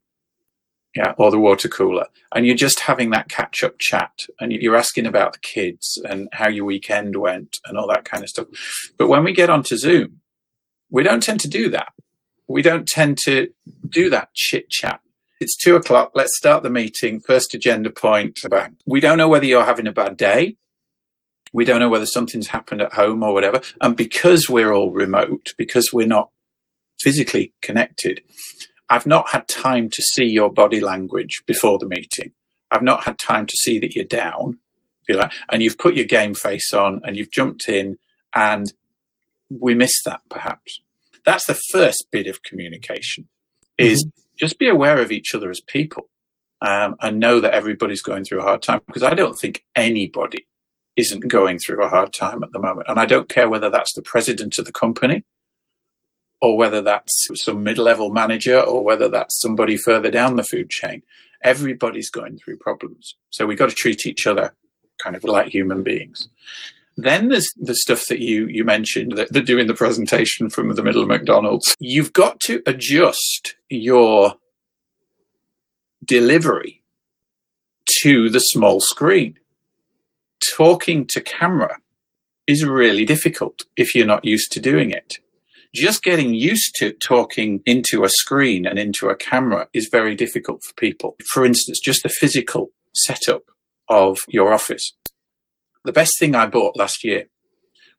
yeah, 0.96 1.14
or 1.18 1.30
the 1.30 1.40
water 1.40 1.70
cooler, 1.70 2.08
and 2.34 2.46
you're 2.46 2.56
just 2.56 2.80
having 2.80 3.12
that 3.12 3.30
catch 3.30 3.64
up 3.64 3.78
chat, 3.80 4.26
and 4.40 4.52
you're 4.52 4.76
asking 4.76 5.06
about 5.06 5.34
the 5.34 5.40
kids 5.40 6.02
and 6.10 6.28
how 6.34 6.50
your 6.50 6.66
weekend 6.66 7.16
went 7.16 7.58
and 7.66 7.78
all 7.78 7.88
that 7.88 8.06
kind 8.06 8.24
of 8.24 8.30
stuff. 8.30 8.48
But 8.98 9.08
when 9.08 9.24
we 9.24 9.32
get 9.32 9.50
onto 9.50 9.78
Zoom, 9.78 10.22
we 10.90 11.04
don't 11.04 11.22
tend 11.22 11.42
to 11.42 11.48
do 11.48 11.70
that 11.70 11.94
we 12.50 12.64
don't 12.64 12.88
tend 12.88 13.18
to 13.26 13.50
do 13.88 14.10
that 14.10 14.34
chit 14.34 14.70
chat. 14.70 15.00
It's 15.40 15.56
two 15.56 15.76
o'clock. 15.76 16.12
Let's 16.16 16.36
start 16.36 16.64
the 16.64 16.70
meeting. 16.70 17.22
First 17.22 17.54
agenda 17.54 17.92
point. 17.92 18.40
About, 18.44 18.72
We 18.86 19.00
don't 19.00 19.18
know 19.18 19.30
whether 19.30 19.46
you're 19.46 19.64
having 19.64 19.88
a 19.88 19.94
bad 19.94 20.18
day. 20.18 20.58
We 21.54 21.64
don't 21.64 21.80
know 21.80 21.90
whether 21.90 22.08
something's 22.08 22.48
happened 22.48 22.82
at 22.82 22.94
home 22.94 23.24
or 23.24 23.34
whatever. 23.34 23.62
And 23.80 23.96
because 23.96 24.50
we're 24.50 24.74
all 24.74 24.92
remote, 24.92 25.54
because 25.58 25.92
we're 25.94 26.08
not 26.08 26.32
physically 27.00 27.54
connected, 27.62 28.22
I've 28.90 29.06
not 29.06 29.30
had 29.30 29.48
time 29.48 29.90
to 29.92 30.02
see 30.02 30.26
your 30.26 30.52
body 30.52 30.82
language 30.82 31.44
before 31.46 31.78
the 31.78 31.88
meeting. 31.88 32.32
I've 32.72 32.82
not 32.82 33.04
had 33.04 33.18
time 33.20 33.46
to 33.46 33.56
see 33.62 33.80
that 33.80 33.96
you're 33.96 34.06
down, 34.06 34.60
like, 35.08 35.32
and 35.50 35.62
you've 35.64 35.78
put 35.78 35.96
your 35.96 36.06
game 36.06 36.34
face 36.34 36.74
on 36.74 37.02
and 37.04 37.16
you've 37.16 37.32
jumped 37.32 37.70
in 37.70 37.98
and 38.34 38.74
we 39.50 39.74
miss 39.76 39.94
that 40.04 40.22
perhaps. 40.30 40.82
That's 41.26 41.46
the 41.46 41.60
first 41.72 42.08
bit 42.12 42.28
of 42.28 42.44
communication 42.44 43.28
is 43.78 44.06
mm-hmm. 44.06 44.22
just 44.38 44.60
be 44.60 44.68
aware 44.68 45.00
of 45.00 45.12
each 45.12 45.34
other 45.34 45.50
as 45.50 45.62
people. 45.62 46.10
um, 46.62 46.96
and 47.02 47.20
know 47.20 47.40
that 47.40 47.54
everybody's 47.54 48.02
going 48.02 48.24
through 48.26 48.40
a 48.40 48.44
hard 48.44 48.62
time 48.62 48.82
because 48.86 49.04
I 49.04 49.14
don't 49.14 49.38
think 49.38 49.64
anybody 49.76 50.48
isn't 50.96 51.28
going 51.28 51.60
through 51.60 51.84
a 51.84 51.90
hard 51.90 52.14
time 52.14 52.44
at 52.44 52.52
the 52.52 52.60
moment. 52.60 52.88
And 52.90 53.00
I 53.00 53.06
don't 53.06 53.30
care 53.30 53.50
whether 53.50 53.70
that's 53.70 53.94
the 53.94 54.02
president 54.02 54.58
of 54.58 54.66
the 54.66 54.72
company 54.72 55.24
or 56.42 56.58
whether 56.58 56.82
that's 56.82 57.30
some 57.36 57.64
mid 57.64 57.78
level 57.78 58.12
manager 58.12 58.60
or 58.60 58.84
whether 58.84 59.08
that's 59.08 59.40
somebody 59.40 59.78
further 59.78 60.12
down 60.12 60.36
the 60.36 60.44
food 60.44 60.70
chain. 60.70 61.04
Everybody's 61.42 62.10
going 62.10 62.38
through 62.38 62.58
problems. 62.58 63.16
So 63.30 63.46
we've 63.46 63.58
got 63.58 63.70
to 63.70 63.76
treat 63.76 64.06
each 64.06 64.28
other 64.28 64.54
kind 65.02 65.16
of 65.16 65.24
like 65.24 65.48
human 65.48 65.84
beings. 65.84 66.28
Then 67.02 67.30
there's 67.30 67.50
the 67.56 67.76
stuff 67.76 68.08
that 68.10 68.20
you 68.20 68.48
you 68.48 68.66
mentioned 68.66 69.14
that 69.14 69.46
doing 69.46 69.68
the 69.68 69.74
presentation 69.74 70.50
from 70.50 70.76
the 70.76 70.84
middle 70.84 71.02
of 71.02 71.08
McDonald's. 71.08 71.76
You've 71.80 72.12
got 72.12 72.42
to 72.42 72.62
adjust 72.66 73.56
your 73.70 74.36
delivery 76.04 76.84
to 78.02 78.30
the 78.30 78.40
small 78.40 78.82
screen. 78.82 79.40
Talking 80.58 81.06
to 81.08 81.22
camera 81.22 81.78
is 82.48 82.66
really 82.66 83.06
difficult 83.06 83.64
if 83.78 83.96
you're 83.96 84.06
not 84.06 84.26
used 84.26 84.52
to 84.54 84.60
doing 84.60 84.92
it. 84.92 85.20
Just 85.74 86.04
getting 86.04 86.34
used 86.34 86.76
to 86.80 86.92
talking 86.92 87.62
into 87.66 88.04
a 88.04 88.10
screen 88.10 88.66
and 88.66 88.78
into 88.78 89.08
a 89.08 89.16
camera 89.16 89.70
is 89.72 89.88
very 89.90 90.16
difficult 90.16 90.64
for 90.64 90.74
people. 90.74 91.16
For 91.32 91.46
instance, 91.46 91.80
just 91.80 92.04
the 92.04 92.10
physical 92.10 92.72
setup 92.94 93.44
of 93.88 94.18
your 94.28 94.52
office. 94.54 94.94
The 95.86 95.94
best 95.94 96.20
thing 96.20 96.36
I 96.36 96.46
bought 96.46 96.78
last 96.78 97.04
year 97.04 97.26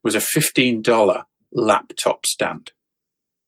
was 0.02 0.14
a 0.14 0.18
$15 0.18 1.24
laptop 1.52 2.26
stand. 2.26 2.72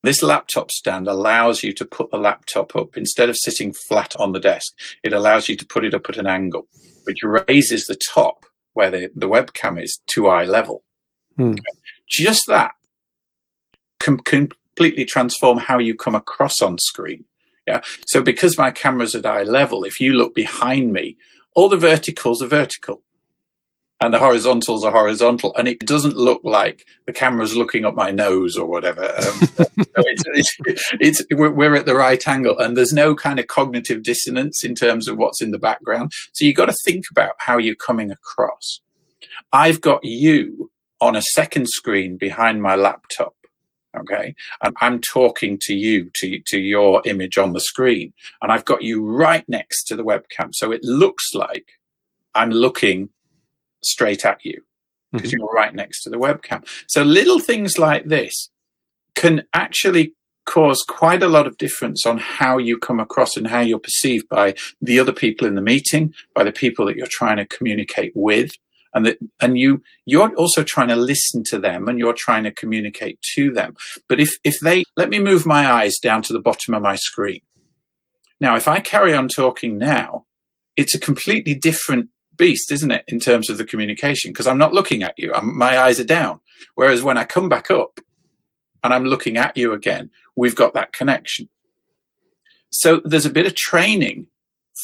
This 0.03 0.23
laptop 0.23 0.71
stand 0.73 1.07
allows 1.07 1.63
you 1.63 1.73
to 1.75 1.85
put 1.85 2.11
the 2.11 2.19
laptop 2.19 2.75
up 2.75 2.97
instead 2.97 3.29
of 3.29 3.37
sitting 3.39 3.73
flat 3.73 4.17
on 4.19 4.33
the 4.33 4.41
desk. 4.41 4.73
It 5.05 5.13
allows 5.13 5.49
you 5.49 5.57
to 5.57 5.67
put 5.67 5.85
it 5.85 5.95
up 5.95 6.09
at 6.09 6.17
an 6.17 6.27
angle, 6.27 6.67
which 7.05 7.19
raises 7.23 7.85
the 7.85 8.01
top 8.13 8.47
where 8.73 8.91
the, 8.91 9.11
the 9.15 9.29
webcam 9.29 9.81
is 9.81 10.01
to 10.09 10.29
eye 10.29 10.45
level. 10.45 10.83
Hmm. 11.37 11.55
Just 12.09 12.43
that 12.49 12.73
can 14.01 14.19
completely 14.19 15.05
transform 15.05 15.59
how 15.59 15.79
you 15.79 15.95
come 15.95 16.17
across 16.17 16.61
on 16.61 16.79
screen. 16.79 17.25
Yeah. 17.67 17.83
So 18.09 18.23
because 18.23 18.59
my 18.59 18.73
camera's 18.73 19.15
at 19.15 19.25
eye 19.25 19.45
level, 19.45 19.85
if 19.85 20.01
you 20.01 20.15
look 20.15 20.35
behind 20.35 20.93
me, 20.93 21.17
all 21.55 21.69
the 21.69 21.77
verticals 21.77 22.43
are 22.43 22.49
vertical 22.49 23.03
and 24.03 24.13
the 24.13 24.19
horizontals 24.19 24.85
are 24.85 24.91
horizontal, 24.91 25.55
and 25.57 25.69
it 25.69 25.79
doesn't 25.81 26.17
look 26.17 26.41
like 26.43 26.85
the 27.07 27.13
camera's 27.13 27.55
looking 27.57 27.85
up 27.85 27.95
my 27.95 28.11
nose 28.11 28.57
or 28.57 28.67
whatever. 28.67 29.05
Um, 29.05 29.67
it's, 29.97 30.57
it's, 31.01 31.23
we're 31.31 31.77
at 31.77 31.87
the 31.87 31.95
right 31.95 32.27
angle, 32.27 32.59
and 32.59 32.77
there's 32.77 32.93
no 32.93 33.15
kind 33.15 33.39
of 33.39 33.47
cognitive 33.47 34.03
dissonance 34.03 34.65
in 34.65 34.75
terms 34.75 35.07
of 35.07 35.19
what's 35.19 35.41
in 35.41 35.53
the 35.53 35.59
background. 35.59 36.11
So 36.33 36.45
you've 36.45 36.57
got 36.57 36.67
to 36.67 36.77
think 36.85 37.05
about 37.13 37.35
how 37.39 37.59
you're 37.59 37.77
coming 37.77 38.11
across. 38.11 38.81
I've 39.53 39.81
got 39.81 40.01
you 40.03 40.71
on 41.01 41.15
a 41.15 41.23
second 41.23 41.69
screen 41.69 42.17
behind 42.17 42.61
my 42.61 42.75
laptop. 42.75 43.35
Okay. 43.97 44.35
And 44.63 44.75
I'm 44.81 45.01
talking 45.01 45.59
to 45.63 45.75
you, 45.75 46.11
to, 46.15 46.41
to 46.47 46.59
your 46.59 47.03
image 47.05 47.37
on 47.37 47.53
the 47.53 47.61
screen. 47.61 48.15
And 48.41 48.51
I've 48.51 48.65
got 48.65 48.83
you 48.83 49.05
right 49.05 49.47
next 49.49 49.85
to 49.85 49.97
the 49.97 50.05
webcam. 50.05 50.49
So 50.53 50.73
it 50.73 50.83
looks 50.83 51.35
like 51.35 51.67
I'm 52.35 52.51
looking 52.51 53.11
straight 53.85 54.25
at 54.25 54.45
you 54.45 54.63
because 55.13 55.31
mm-hmm. 55.31 55.39
you're 55.41 55.53
right 55.53 55.75
next 55.75 56.03
to 56.03 56.11
the 56.11 56.17
webcam. 56.17 56.67
So 56.89 57.03
little 57.03 57.39
things 57.39 57.79
like 57.79 58.07
this 58.07 58.51
can 59.15 59.43
actually 59.53 60.15
cause 60.45 60.85
quite 60.89 61.23
a 61.23 61.29
lot 61.29 61.47
of 61.47 61.57
difference 61.59 62.05
on 62.05 62.19
how 62.19 62.59
you 62.59 62.79
come 62.79 62.99
across 62.99 63.37
and 63.37 63.47
how 63.47 63.61
you're 63.61 63.79
perceived 63.79 64.29
by 64.29 64.55
the 64.81 64.99
other 64.99 65.13
people 65.13 65.47
in 65.47 65.55
the 65.55 65.63
meeting, 65.63 66.13
by 66.35 66.45
the 66.45 66.53
people 66.53 66.87
that 66.87 66.97
you're 66.97 67.07
trying 67.11 67.37
to 67.37 67.47
communicate 67.47 68.13
with. 68.15 68.53
And 68.95 69.07
that, 69.07 69.19
and 69.41 69.57
you, 69.57 69.83
you're 70.05 70.35
also 70.35 70.63
trying 70.63 70.89
to 70.89 70.97
listen 70.97 71.45
to 71.45 71.59
them 71.59 71.89
and 71.89 71.99
you're 71.99 72.13
trying 72.13 72.45
to 72.45 72.51
communicate 72.51 73.19
to 73.37 73.51
them. 73.51 73.75
But 74.07 74.21
if, 74.21 74.31
if 74.45 74.61
they, 74.61 74.85
let 74.97 75.09
me 75.09 75.19
move 75.19 75.47
my 75.47 75.71
eyes 75.71 75.95
down 76.03 76.23
to 76.23 76.33
the 76.33 76.41
bottom 76.41 76.75
of 76.75 76.83
my 76.83 76.97
screen. 76.97 77.41
Now, 78.39 78.57
if 78.57 78.69
I 78.69 78.81
carry 78.81 79.15
on 79.15 79.29
talking 79.29 79.79
now, 79.79 80.27
it's 80.77 80.95
a 80.95 81.01
completely 81.01 81.55
different 81.55 82.11
beast, 82.37 82.73
isn't 82.73 82.91
it, 82.91 83.05
in 83.09 83.21
terms 83.21 83.51
of 83.51 83.59
the 83.59 83.65
communication? 83.65 84.31
Because 84.31 84.47
I'm 84.47 84.59
not 84.59 84.73
looking 84.73 85.03
at 85.03 85.19
you. 85.19 85.33
I'm, 85.35 85.57
my 85.57 85.79
eyes 85.79 86.01
are 86.01 86.05
down. 86.05 86.41
Whereas 86.75 87.03
when 87.03 87.19
I 87.19 87.25
come 87.25 87.49
back 87.49 87.71
up 87.71 88.01
and 88.83 88.93
I'm 88.93 89.05
looking 89.05 89.37
at 89.37 89.57
you 89.57 89.73
again, 89.73 90.11
we've 90.37 90.57
got 90.57 90.75
that 90.75 90.93
connection. 90.93 91.49
So 92.71 93.01
there's 93.05 93.27
a 93.27 93.31
bit 93.31 93.47
of 93.47 93.55
training 93.55 94.27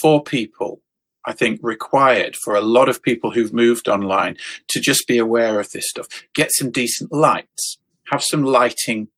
for 0.01 0.23
people, 0.23 0.83
I 1.27 1.33
think, 1.33 1.61
required 1.63 2.37
for 2.37 2.55
a 2.55 2.61
lot 2.61 2.89
of 2.89 3.03
people 3.03 3.31
who've 3.31 3.53
moved 3.53 3.89
online 3.89 4.37
to 4.69 4.81
just 4.81 5.07
be 5.07 5.19
aware 5.19 5.59
of 5.59 5.71
this 5.71 5.89
stuff. 5.89 6.07
Get 6.35 6.53
some 6.53 6.71
decent 6.71 7.13
lights, 7.13 7.79
have 8.13 8.23
some 8.23 8.45
lighting 8.45 9.09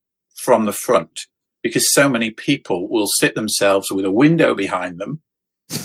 from 0.42 0.66
the 0.66 0.72
front, 0.72 1.20
because 1.62 1.92
so 1.92 2.08
many 2.08 2.30
people 2.30 2.88
will 2.88 3.08
sit 3.18 3.34
themselves 3.34 3.90
with 3.90 4.04
a 4.04 4.10
window 4.10 4.54
behind 4.54 4.98
them 4.98 5.20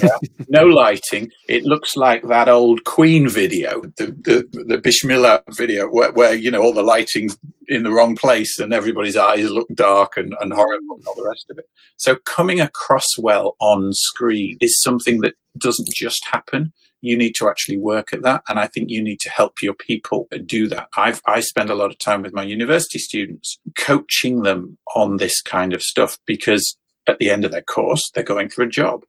yeah. 0.01 0.09
no 0.49 0.65
lighting. 0.65 1.31
It 1.47 1.63
looks 1.63 1.95
like 1.95 2.23
that 2.23 2.49
old 2.49 2.83
Queen 2.83 3.27
video, 3.29 3.81
the 3.97 4.07
the, 4.07 4.47
the 4.51 5.43
video, 5.49 5.87
where, 5.87 6.11
where, 6.11 6.33
you 6.33 6.51
know 6.51 6.61
all 6.61 6.73
the 6.73 6.83
lighting's 6.83 7.37
in 7.67 7.83
the 7.83 7.91
wrong 7.91 8.15
place 8.15 8.59
and 8.59 8.73
everybody's 8.73 9.17
eyes 9.17 9.49
look 9.49 9.67
dark 9.73 10.17
and, 10.17 10.35
and 10.39 10.53
horrible 10.53 10.97
and 10.97 11.07
all 11.07 11.15
the 11.15 11.27
rest 11.27 11.47
of 11.49 11.57
it. 11.57 11.67
So 11.97 12.15
coming 12.25 12.61
across 12.61 13.05
well 13.17 13.55
on 13.59 13.91
screen 13.93 14.57
is 14.61 14.79
something 14.81 15.21
that 15.21 15.33
doesn't 15.57 15.89
just 15.95 16.23
happen. 16.31 16.73
You 17.01 17.17
need 17.17 17.33
to 17.35 17.49
actually 17.49 17.77
work 17.77 18.13
at 18.13 18.23
that, 18.23 18.41
and 18.49 18.59
I 18.59 18.67
think 18.67 18.89
you 18.89 19.03
need 19.03 19.19
to 19.21 19.29
help 19.29 19.61
your 19.61 19.75
people 19.75 20.27
do 20.45 20.67
that. 20.69 20.87
I've 20.97 21.21
I 21.27 21.41
spend 21.41 21.69
a 21.69 21.75
lot 21.75 21.91
of 21.91 21.99
time 21.99 22.21
with 22.23 22.33
my 22.33 22.43
university 22.43 22.99
students, 22.99 23.59
coaching 23.77 24.41
them 24.41 24.77
on 24.95 25.17
this 25.17 25.41
kind 25.41 25.73
of 25.73 25.81
stuff 25.81 26.17
because 26.25 26.77
at 27.07 27.19
the 27.19 27.29
end 27.29 27.45
of 27.45 27.51
their 27.51 27.61
course, 27.61 28.01
they're 28.13 28.23
going 28.23 28.49
for 28.49 28.63
a 28.63 28.69
job 28.69 29.03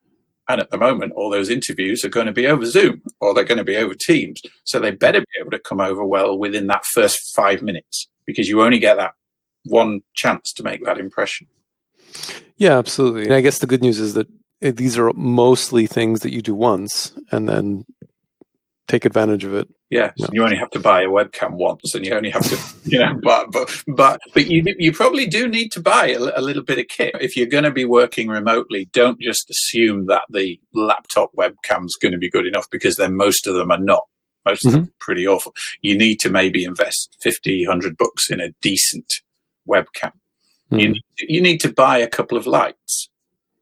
and 0.48 0.60
at 0.60 0.70
the 0.70 0.78
moment, 0.78 1.12
all 1.16 1.30
those 1.30 1.50
interviews 1.50 2.04
are 2.04 2.08
going 2.08 2.26
to 2.26 2.32
be 2.32 2.46
over 2.46 2.64
Zoom 2.66 3.02
or 3.20 3.34
they're 3.34 3.44
going 3.44 3.58
to 3.58 3.64
be 3.64 3.76
over 3.76 3.94
Teams. 3.94 4.40
So 4.64 4.78
they 4.78 4.92
better 4.92 5.20
be 5.20 5.40
able 5.40 5.50
to 5.50 5.58
come 5.58 5.80
over 5.80 6.04
well 6.04 6.38
within 6.38 6.68
that 6.68 6.84
first 6.84 7.34
five 7.34 7.62
minutes 7.62 8.08
because 8.26 8.48
you 8.48 8.62
only 8.62 8.78
get 8.78 8.96
that 8.96 9.14
one 9.64 10.02
chance 10.14 10.52
to 10.54 10.62
make 10.62 10.84
that 10.84 10.98
impression. 10.98 11.48
Yeah, 12.56 12.78
absolutely. 12.78 13.24
And 13.24 13.34
I 13.34 13.40
guess 13.40 13.58
the 13.58 13.66
good 13.66 13.82
news 13.82 13.98
is 13.98 14.14
that 14.14 14.28
eh, 14.62 14.70
these 14.70 14.96
are 14.96 15.12
mostly 15.14 15.86
things 15.86 16.20
that 16.20 16.32
you 16.32 16.42
do 16.42 16.54
once 16.54 17.12
and 17.32 17.48
then 17.48 17.84
take 18.86 19.04
advantage 19.04 19.44
of 19.44 19.54
it. 19.54 19.68
Yeah, 19.90 20.12
you 20.32 20.42
only 20.42 20.56
have 20.56 20.70
to 20.70 20.80
buy 20.80 21.02
a 21.02 21.08
webcam 21.08 21.52
once, 21.52 21.94
and 21.94 22.04
you 22.04 22.12
only 22.12 22.30
have 22.30 22.42
to, 22.48 22.58
you 22.90 22.98
know, 22.98 23.18
but 23.22 23.52
but 23.52 23.82
but 23.86 24.20
but 24.34 24.46
you 24.46 24.64
you 24.78 24.92
probably 24.92 25.26
do 25.26 25.48
need 25.48 25.70
to 25.72 25.80
buy 25.80 26.08
a, 26.08 26.18
a 26.18 26.42
little 26.42 26.62
bit 26.62 26.78
of 26.78 26.88
kit 26.88 27.14
if 27.20 27.36
you're 27.36 27.46
going 27.46 27.64
to 27.64 27.70
be 27.70 27.84
working 27.84 28.28
remotely. 28.28 28.88
Don't 28.92 29.20
just 29.20 29.48
assume 29.50 30.06
that 30.06 30.22
the 30.30 30.60
laptop 30.74 31.30
webcam's 31.36 31.96
going 31.96 32.12
to 32.12 32.18
be 32.18 32.30
good 32.30 32.46
enough 32.46 32.68
because 32.70 32.96
then 32.96 33.16
most 33.16 33.46
of 33.46 33.54
them 33.54 33.70
are 33.70 33.78
not. 33.78 34.04
Most 34.44 34.60
mm-hmm. 34.60 34.68
of 34.68 34.72
them 34.72 34.82
mm-hmm. 34.82 34.98
pretty 34.98 35.26
awful. 35.26 35.54
You 35.82 35.96
need 35.96 36.20
to 36.20 36.30
maybe 36.30 36.64
invest 36.64 37.16
50, 37.20 37.66
100 37.66 37.96
bucks 37.96 38.30
in 38.30 38.40
a 38.40 38.50
decent 38.60 39.12
webcam. 39.68 40.12
Mm-hmm. 40.72 40.78
You 40.78 40.94
you 41.20 41.40
need 41.40 41.60
to 41.60 41.72
buy 41.72 41.98
a 41.98 42.08
couple 42.08 42.36
of 42.36 42.46
lights. 42.46 43.08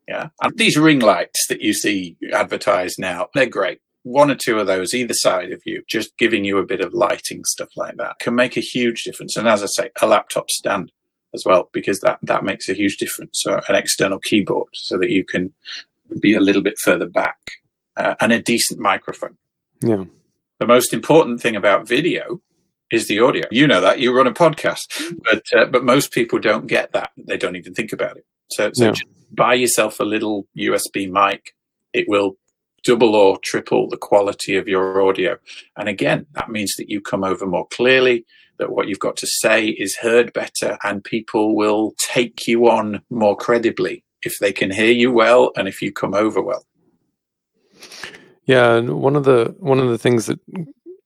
Yeah, 0.09 0.28
and 0.43 0.57
these 0.59 0.76
ring 0.76 1.00
lights 1.00 1.47
that 1.49 1.62
you 1.62 1.73
see 1.73 2.16
advertised 2.33 2.99
now, 2.99 3.28
they're 3.35 3.47
great 3.47 3.81
one 4.04 4.30
or 4.30 4.37
two 4.37 4.58
of 4.58 4.66
those 4.66 4.94
either 4.94 5.14
side 5.14 5.50
of 5.50 5.62
you, 5.64 5.82
just 5.88 6.16
giving 6.18 6.44
you 6.44 6.58
a 6.58 6.66
bit 6.66 6.80
of 6.80 6.94
lighting, 6.94 7.42
stuff 7.44 7.70
like 7.75 7.96
that, 7.96 8.18
can 8.20 8.34
make 8.34 8.56
a 8.56 8.61
huge 8.61 9.02
difference. 9.02 9.37
And 9.37 9.49
as 9.49 9.62
I 9.62 9.66
say, 9.66 9.90
a 10.00 10.06
laptop 10.06 10.50
stand 10.50 10.92
as 11.34 11.42
well, 11.44 11.70
because 11.73 12.00
that, 12.00 12.18
that 12.23 12.44
makes 12.44 12.68
a 12.68 12.75
huge 12.75 12.99
difference. 12.99 13.40
So 13.42 13.61
an 13.68 13.75
external 13.75 14.18
keyboard 14.18 14.68
so 14.75 14.99
that 14.99 15.11
you 15.11 15.25
can 15.25 15.52
be 16.20 16.34
a 16.34 16.40
little 16.40 16.62
bit 16.62 16.78
further 16.78 17.08
back 17.08 17.38
uh, 17.96 18.14
and 18.20 18.32
a 18.32 18.42
decent 18.42 18.78
microphone. 18.78 19.37
Yeah. 19.82 20.04
The 20.61 20.66
most 20.66 20.92
important 20.92 21.40
thing 21.40 21.56
about 21.56 21.88
video 21.88 22.40
is 22.92 23.08
the 23.08 23.20
audio. 23.20 23.46
You 23.50 23.66
know 23.66 23.80
that 23.80 23.99
you 24.00 24.16
run 24.16 24.26
a 24.26 24.32
podcast, 24.32 24.82
but 25.25 25.42
uh, 25.56 25.66
but 25.66 25.84
most 25.84 26.12
people 26.12 26.38
don't 26.38 26.66
get 26.66 26.92
that. 26.92 27.11
They 27.16 27.37
don't 27.37 27.56
even 27.56 27.75
think 27.75 27.92
about 27.92 28.16
it. 28.16 28.25
So, 28.50 28.70
so 28.73 28.87
yeah. 28.87 28.94
buy 29.32 29.54
yourself 29.54 29.99
a 29.99 30.04
little 30.04 30.46
USB 30.56 31.11
mic. 31.11 31.54
It 31.92 32.04
will 32.08 32.37
double 32.84 33.14
or 33.14 33.38
triple 33.38 33.88
the 33.88 33.96
quality 33.96 34.56
of 34.56 34.68
your 34.68 35.02
audio. 35.02 35.36
And 35.76 35.88
again, 35.88 36.26
that 36.34 36.50
means 36.50 36.74
that 36.76 36.90
you 36.90 37.00
come 37.00 37.24
over 37.24 37.46
more 37.46 37.66
clearly, 37.68 38.24
that 38.58 38.70
what 38.70 38.88
you've 38.88 38.98
got 38.98 39.16
to 39.16 39.26
say 39.26 39.68
is 39.68 39.96
heard 39.96 40.32
better, 40.32 40.78
and 40.84 41.02
people 41.02 41.56
will 41.56 41.94
take 41.98 42.46
you 42.46 42.68
on 42.68 43.02
more 43.10 43.36
credibly 43.36 44.04
if 44.22 44.38
they 44.38 44.52
can 44.52 44.70
hear 44.70 44.92
you 44.92 45.12
well 45.12 45.50
and 45.56 45.68
if 45.68 45.82
you 45.82 45.92
come 45.92 46.14
over 46.14 46.40
well. 46.40 46.64
Yeah, 48.46 48.74
and 48.74 49.00
one 49.00 49.16
of 49.16 49.24
the 49.24 49.54
one 49.58 49.78
of 49.78 49.88
the 49.88 49.98
things 49.98 50.26
that 50.26 50.38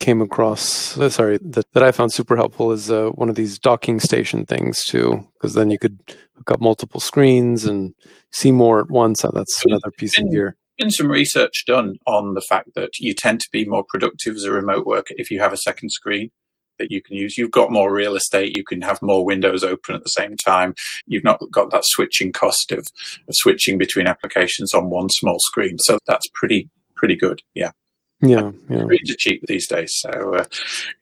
came 0.00 0.20
across 0.22 0.96
uh, 0.98 1.10
sorry 1.10 1.38
that, 1.42 1.66
that 1.72 1.82
i 1.82 1.90
found 1.90 2.12
super 2.12 2.36
helpful 2.36 2.70
is 2.70 2.88
uh, 2.88 3.08
one 3.10 3.28
of 3.28 3.34
these 3.34 3.58
docking 3.58 3.98
station 3.98 4.46
things 4.46 4.84
too 4.84 5.26
because 5.34 5.54
then 5.54 5.70
you 5.70 5.78
could 5.78 5.98
hook 6.36 6.52
up 6.52 6.60
multiple 6.60 7.00
screens 7.00 7.64
and 7.64 7.92
see 8.30 8.52
more 8.52 8.80
at 8.80 8.90
once 8.90 9.22
that's 9.34 9.64
another 9.64 9.90
piece 9.90 10.16
of 10.18 10.30
gear 10.30 10.56
been 10.78 10.90
some 10.90 11.10
research 11.10 11.64
done 11.66 11.96
on 12.06 12.34
the 12.34 12.40
fact 12.40 12.70
that 12.74 12.98
you 12.98 13.14
tend 13.14 13.40
to 13.40 13.48
be 13.52 13.64
more 13.64 13.84
productive 13.84 14.36
as 14.36 14.44
a 14.44 14.52
remote 14.52 14.86
worker 14.86 15.14
if 15.18 15.30
you 15.30 15.40
have 15.40 15.52
a 15.52 15.58
second 15.58 15.90
screen 15.90 16.30
that 16.78 16.90
you 16.90 17.02
can 17.02 17.16
use. 17.16 17.36
You've 17.36 17.50
got 17.50 17.72
more 17.72 17.92
real 17.92 18.16
estate. 18.16 18.56
You 18.56 18.64
can 18.64 18.82
have 18.82 19.02
more 19.02 19.24
windows 19.24 19.64
open 19.64 19.94
at 19.94 20.02
the 20.02 20.08
same 20.08 20.36
time. 20.36 20.74
You've 21.06 21.24
not 21.24 21.40
got 21.50 21.70
that 21.70 21.84
switching 21.84 22.32
cost 22.32 22.72
of, 22.72 22.86
of 23.28 23.34
switching 23.34 23.78
between 23.78 24.06
applications 24.06 24.72
on 24.72 24.90
one 24.90 25.08
small 25.10 25.38
screen. 25.40 25.78
So 25.78 25.98
that's 26.06 26.28
pretty, 26.34 26.70
pretty 26.94 27.16
good. 27.16 27.42
Yeah. 27.54 27.72
Yeah, 28.20 28.50
yeah. 28.68 28.82
Screens 28.82 29.10
are 29.12 29.16
cheap 29.16 29.44
these 29.46 29.68
days, 29.68 29.92
so 29.94 30.34
uh, 30.34 30.44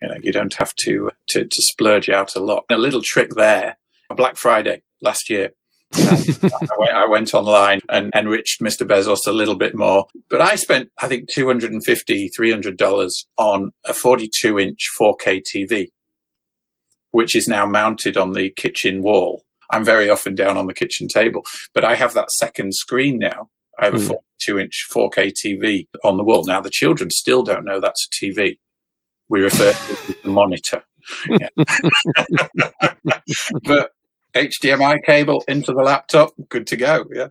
you 0.02 0.09
know 0.09 0.16
you 0.23 0.33
don't 0.33 0.52
have 0.52 0.75
to, 0.80 1.11
to 1.28 1.47
to 1.47 1.62
splurge 1.62 2.11
out 2.11 2.37
a 2.37 2.40
lot. 2.40 2.64
A 2.68 2.76
little 2.76 3.00
trick 3.02 3.30
there. 3.30 3.78
Black 4.14 4.37
Friday 4.37 4.83
last 5.00 5.30
year, 5.30 5.52
I, 5.95 6.69
went, 6.78 6.93
I, 6.93 7.07
went, 7.07 7.35
online 7.35 7.81
and 7.88 8.12
enriched 8.14 8.61
Mr. 8.61 8.87
Bezos 8.87 9.26
a 9.26 9.33
little 9.33 9.57
bit 9.57 9.75
more. 9.75 10.07
But 10.28 10.40
I 10.40 10.57
spent, 10.57 10.90
I 11.00 11.09
think, 11.09 11.31
$250, 11.31 12.28
$300 12.38 13.11
on 13.38 13.73
a 13.85 13.95
42 13.95 14.59
inch 14.59 14.88
4K 15.00 15.43
TV, 15.43 15.88
which 17.12 17.37
is 17.37 17.47
now 17.47 17.66
mounted 17.66 18.16
on 18.16 18.33
the 18.33 18.50
kitchen 18.50 19.02
wall. 19.02 19.45
I'm 19.71 19.85
very 19.85 20.11
often 20.11 20.35
down 20.35 20.57
on 20.57 20.66
the 20.66 20.75
kitchen 20.75 21.09
table, 21.09 21.43
but 21.73 21.85
I 21.85 21.95
have 21.95 22.14
that 22.14 22.31
second 22.33 22.75
screen 22.75 23.19
now. 23.19 23.49
I 23.78 23.87
have 23.87 23.95
a 23.95 23.99
mm. 23.99 24.07
42 24.07 24.59
inch 24.59 24.87
4K 24.93 25.33
TV 25.33 25.87
on 26.05 26.16
the 26.16 26.25
wall. 26.25 26.45
Now, 26.45 26.61
the 26.61 26.71
children 26.71 27.11
still 27.11 27.43
don't 27.43 27.64
know 27.64 27.81
that's 27.81 28.07
a 28.07 28.25
TV. 28.25 28.59
We 29.28 29.40
refer 29.40 29.73
to 29.73 29.93
it 29.93 30.11
as 30.11 30.25
a 30.25 30.28
monitor. 30.28 30.83
but 33.64 33.93
HDMI 34.37 35.02
cable 35.05 35.43
into 35.49 35.73
the 35.73 35.83
laptop, 35.83 36.33
good 36.49 36.66
to 36.69 36.76
go. 36.76 37.05
Yeah. 37.12 37.28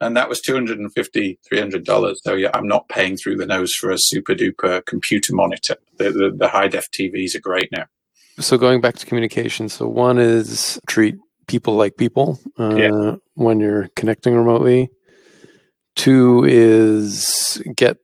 And 0.00 0.16
that 0.16 0.28
was 0.28 0.40
$250, 0.40 1.38
$300. 1.52 2.14
So 2.22 2.34
yeah, 2.34 2.50
I'm 2.54 2.66
not 2.66 2.88
paying 2.88 3.16
through 3.16 3.36
the 3.36 3.46
nose 3.46 3.74
for 3.74 3.90
a 3.90 3.98
super 3.98 4.34
duper 4.34 4.84
computer 4.86 5.34
monitor. 5.34 5.76
The, 5.98 6.10
the, 6.10 6.34
the 6.36 6.48
high 6.48 6.68
def 6.68 6.90
TVs 6.90 7.34
are 7.34 7.40
great 7.40 7.70
now. 7.72 7.86
So 8.40 8.56
going 8.58 8.80
back 8.80 8.96
to 8.96 9.06
communication. 9.06 9.68
So 9.68 9.88
one 9.88 10.18
is 10.18 10.80
treat 10.86 11.16
people 11.46 11.74
like 11.74 11.96
people 11.96 12.38
uh, 12.58 12.74
yeah. 12.76 13.16
when 13.34 13.60
you're 13.60 13.88
connecting 13.96 14.34
remotely. 14.34 14.90
Two 15.96 16.44
is 16.44 17.60
get 17.74 17.96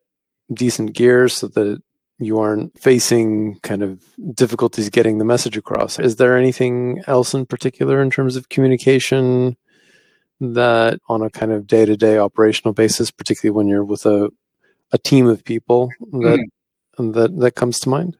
decent 0.53 0.95
gear 0.95 1.29
so 1.29 1.49
that 1.49 1.81
you 2.19 2.39
aren't 2.39 2.79
facing 2.79 3.59
kind 3.61 3.83
of 3.83 4.03
difficulties 4.35 4.89
getting 4.89 5.19
the 5.19 5.25
message 5.25 5.57
across. 5.57 5.99
Is 5.99 6.17
there 6.17 6.37
anything 6.37 7.03
else 7.07 7.35
in 7.35 7.47
particular 7.47 8.01
in 8.01 8.11
terms 8.11 8.37
of 8.37 8.49
communication 8.49 9.57
that 10.41 11.01
on 11.09 11.23
a 11.23 11.31
kind 11.31 11.53
of 11.53 11.67
day 11.67 11.85
to 11.85 11.97
day 11.97 12.19
operational 12.19 12.73
basis, 12.73 13.11
particularly 13.11 13.57
when 13.57 13.69
you're 13.69 13.85
with 13.85 14.07
a, 14.07 14.31
a 14.93 14.99
team 14.99 15.27
of 15.27 15.45
people 15.45 15.89
that, 16.13 16.47
mm. 16.99 17.15
that, 17.15 17.39
that 17.39 17.55
comes 17.57 17.81
to 17.81 17.89
mind? 17.89 18.17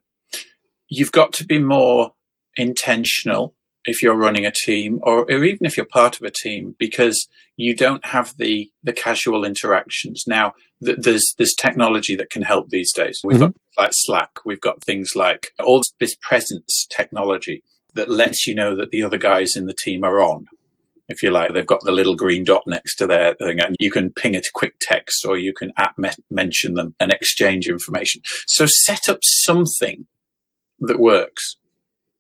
You've 0.89 1.13
got 1.13 1.33
to 1.35 1.45
be 1.45 1.59
more 1.59 2.13
intentional 2.57 3.55
if 3.85 4.03
you're 4.03 4.17
running 4.17 4.47
a 4.47 4.53
team 4.53 5.01
or, 5.03 5.25
or 5.31 5.45
even 5.45 5.67
if 5.67 5.77
you're 5.77 5.87
part 5.87 6.17
of 6.17 6.23
a 6.23 6.31
team 6.31 6.75
because 6.79 7.29
you 7.57 7.75
don't 7.75 8.05
have 8.07 8.37
the 8.37 8.71
the 8.83 8.93
casual 8.93 9.45
interactions. 9.45 10.25
Now 10.27 10.55
th- 10.85 10.99
there's 11.01 11.35
there's 11.39 11.55
technology 11.55 12.17
that 12.17 12.31
can 12.31 12.43
help 12.43 12.71
these 12.71 12.93
days. 12.93 13.21
We've 13.23 13.37
mm-hmm. 13.37 13.47
got 13.47 13.55
like 13.77 13.91
slack. 13.93 14.45
We've 14.45 14.61
got 14.61 14.83
things 14.83 15.13
like 15.15 15.53
all 15.63 15.83
this 16.01 16.17
presence 16.21 16.87
technology 16.91 17.63
that 17.95 18.11
lets 18.11 18.47
you 18.47 18.55
know 18.55 18.75
that 18.77 18.91
the 18.91 19.03
other 19.03 19.19
guys 19.19 19.57
in 19.57 19.67
the 19.67 19.75
team 19.75 20.05
are 20.05 20.21
on. 20.21 20.47
If 21.09 21.23
you 21.23 21.31
like 21.31 21.53
they've 21.53 21.67
got 21.67 21.83
the 21.83 21.93
little 21.93 22.17
green 22.17 22.45
dot 22.45 22.63
next 22.67 22.97
to 22.97 23.07
their 23.07 23.35
thing 23.35 23.61
and 23.61 23.77
you 23.79 23.91
can 23.91 24.11
ping 24.11 24.35
it 24.35 24.47
a 24.47 24.53
quick 24.55 24.77
text 24.81 25.25
or 25.27 25.37
you 25.37 25.53
can 25.53 25.73
at 25.77 25.97
me- 25.99 26.11
mention 26.31 26.75
them 26.75 26.95
and 26.99 27.13
exchange 27.13 27.69
information. 27.69 28.23
So 28.47 28.67
set 28.67 29.09
up 29.09 29.19
something 29.23 30.07
that 30.81 30.99
works 30.99 31.57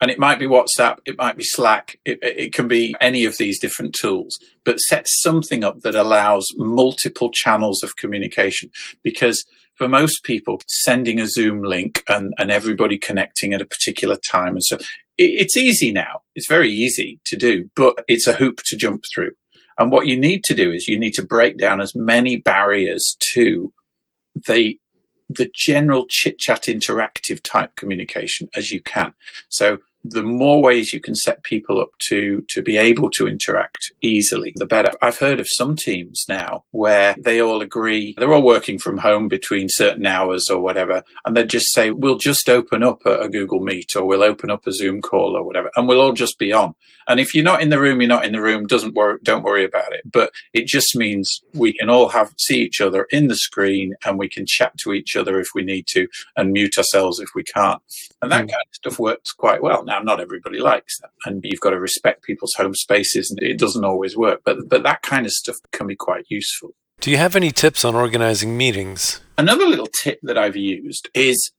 and 0.01 0.11
it 0.11 0.19
might 0.19 0.39
be 0.39 0.47
WhatsApp, 0.47 0.99
it 1.07 1.17
might 1.17 1.37
be 1.37 1.45
Slack, 1.45 1.99
it, 2.05 2.19
it, 2.23 2.53
can 2.53 2.69
be 2.69 2.95
any 3.00 3.25
of 3.25 3.39
these 3.39 3.59
different 3.59 3.95
tools, 3.95 4.39
but 4.65 4.80
set 4.80 5.07
something 5.09 5.65
up 5.65 5.80
that 5.80 5.95
allows 5.95 6.47
multiple 6.57 7.30
channels 7.33 7.83
of 7.83 7.97
communication. 7.97 8.71
Because 9.02 9.45
for 9.76 9.89
most 9.89 10.25
people, 10.25 10.61
sending 10.69 11.21
a 11.21 11.26
Zoom 11.26 11.63
link 11.63 12.02
and, 12.09 12.35
and 12.39 12.50
everybody 12.50 12.99
connecting 12.99 13.54
at 13.54 13.63
a 13.63 13.67
particular 13.67 14.17
time 14.17 14.54
and 14.54 14.65
so 14.65 14.76
it, 15.19 15.41
it's 15.41 15.57
easy 15.57 15.93
now. 15.93 16.23
It's 16.35 16.49
very 16.49 16.71
easy 16.71 17.21
to 17.26 17.37
do, 17.37 17.71
but 17.76 18.04
it's 18.09 18.26
a 18.26 18.35
hoop 18.35 18.61
to 18.67 18.76
jump 18.76 19.04
through. 19.15 19.33
And 19.78 19.91
what 19.91 20.07
you 20.07 20.19
need 20.19 20.45
to 20.45 20.54
do 20.54 20.73
is 20.73 20.89
you 20.89 20.99
need 20.99 21.15
to 21.15 21.26
break 21.26 21.59
down 21.59 21.80
as 21.80 21.95
many 21.95 22.37
barriers 22.37 23.17
to 23.35 23.73
the 24.47 24.78
the 25.28 25.50
general 25.54 26.06
chit 26.06 26.39
chat 26.39 26.63
interactive 26.63 27.41
type 27.43 27.76
communication 27.76 28.49
as 28.54 28.71
you 28.71 28.82
can. 28.82 29.15
So 29.49 29.78
the 30.04 30.23
more 30.23 30.60
ways 30.60 30.93
you 30.93 31.00
can 31.00 31.14
set 31.14 31.43
people 31.43 31.80
up 31.80 31.88
to 31.99 32.45
to 32.49 32.60
be 32.60 32.76
able 32.76 33.10
to 33.10 33.26
interact 33.26 33.90
easily 34.02 34.52
the 34.56 34.67
better. 34.67 34.90
I've 35.00 35.19
heard 35.19 35.40
of 35.40 35.49
some 35.49 35.76
teams 35.76 36.26
now 36.28 36.64
where 36.73 37.17
they 37.19 37.40
all 37.40 37.62
agree 37.62 38.14
they're 38.19 38.32
all 38.32 38.43
working 38.43 38.78
from 38.78 38.99
home 38.99 39.28
between 39.28 39.69
certain 39.71 40.04
hours 40.04 40.50
or 40.50 40.60
whatever 40.60 41.02
and 41.25 41.34
they 41.34 41.45
just 41.45 41.73
say 41.73 41.90
we'll 41.90 42.19
just 42.19 42.50
open 42.50 42.82
up 42.82 43.04
a, 43.06 43.21
a 43.21 43.28
google 43.28 43.60
meet 43.60 43.97
or 43.97 44.04
we'll 44.04 44.23
open 44.23 44.50
up 44.50 44.67
a 44.67 44.73
zoom 44.73 45.00
call 45.00 45.36
or 45.36 45.43
whatever 45.43 45.71
and 45.75 45.88
we'll 45.88 46.00
all 46.00 46.12
just 46.12 46.38
be 46.38 46.52
on. 46.52 46.75
And 47.08 47.21
if 47.21 47.34
you're 47.34 47.45
not 47.45 47.62
in 47.62 47.71
the 47.71 47.80
room 47.80 48.02
you're 48.02 48.08
not 48.08 48.26
in 48.26 48.32
the 48.32 48.43
room 48.43 48.67
doesn't 48.67 48.95
worry 48.95 49.19
don't 49.23 49.43
worry 49.43 49.64
about 49.64 49.93
it. 49.95 50.02
But 50.04 50.32
it 50.52 50.67
just 50.67 50.95
means 50.95 51.40
we 51.54 51.73
can 51.73 51.88
all 51.88 52.08
have 52.10 52.34
see 52.36 52.60
each 52.60 52.82
other 52.82 53.06
in 53.10 53.28
the 53.28 53.36
screen 53.36 53.95
and 54.04 54.19
we 54.19 54.28
can 54.28 54.45
chat 54.47 54.76
to 54.78 54.93
each 54.93 55.17
other 55.17 55.40
if 55.40 55.49
we 55.54 55.62
need 55.62 55.86
to 55.88 56.08
and 56.36 56.52
mute 56.52 56.76
ourselves 56.76 57.21
if 57.21 57.30
we 57.34 57.43
can't. 57.43 57.80
And 58.21 58.30
that 58.30 58.45
mm. 58.45 58.50
kind 58.50 58.62
of 58.69 58.75
stuff 58.75 58.99
works 58.99 59.32
quite 59.32 59.62
well 59.62 59.82
now 59.84 59.94
now, 59.95 60.02
not 60.02 60.21
everybody 60.21 60.59
likes 60.59 60.99
that, 61.00 61.11
and 61.25 61.41
you've 61.45 61.61
got 61.61 61.71
to 61.71 61.80
respect 61.80 62.23
people's 62.23 62.54
home 62.54 62.75
spaces, 62.75 63.30
and 63.30 63.43
it 63.43 63.59
doesn't 63.59 63.85
always 63.85 64.17
work. 64.17 64.41
But 64.45 64.69
but 64.69 64.83
that 64.83 65.02
kind 65.02 65.26
of 65.26 65.33
stuff 65.33 65.57
can 65.73 65.87
be 65.87 65.97
quite 65.97 66.25
useful. 66.28 66.71
Do 67.00 67.11
you 67.11 67.17
have 67.17 67.37
any 67.37 67.50
tips 67.50 67.85
on 67.85 67.95
organizing 67.95 68.57
meetings? 68.57 69.21
Another 69.37 69.67
little 69.67 69.89
tip 69.89 70.21
that 70.23 70.39
I've 70.39 70.57
used 70.57 71.09
is 71.15 71.52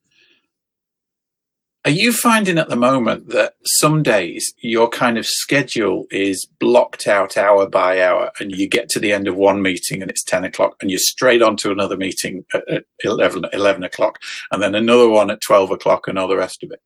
are 1.86 1.92
you 1.92 2.12
finding 2.12 2.58
at 2.58 2.68
the 2.68 2.76
moment 2.76 3.30
that 3.30 3.54
some 3.64 4.02
days 4.02 4.52
your 4.58 4.90
kind 4.90 5.20
of 5.20 5.26
schedule 5.28 6.08
is 6.10 6.48
blocked 6.60 7.06
out 7.06 7.38
hour 7.38 7.70
by 7.70 8.02
hour 8.02 8.32
and 8.40 8.52
you 8.52 8.68
get 8.68 8.90
to 8.90 9.00
the 9.00 9.14
end 9.14 9.28
of 9.28 9.36
one 9.36 9.62
meeting 9.62 10.02
and 10.02 10.10
it's 10.10 10.24
10 10.24 10.46
o'clock 10.46 10.78
and 10.82 10.90
you're 10.90 10.98
straight 10.98 11.44
on 11.44 11.56
to 11.58 11.72
another 11.72 11.96
meeting 11.96 12.44
at 12.56 12.86
11, 13.04 13.46
11 13.54 13.84
o'clock 13.84 14.18
and 14.52 14.64
then 14.64 14.74
another 14.74 15.08
one 15.08 15.30
at 15.30 15.42
12 15.42 15.70
o'clock 15.70 16.08
and 16.08 16.18
all 16.18 16.28
the 16.28 16.36
rest 16.36 16.64
of 16.64 16.72
it? 16.72 16.82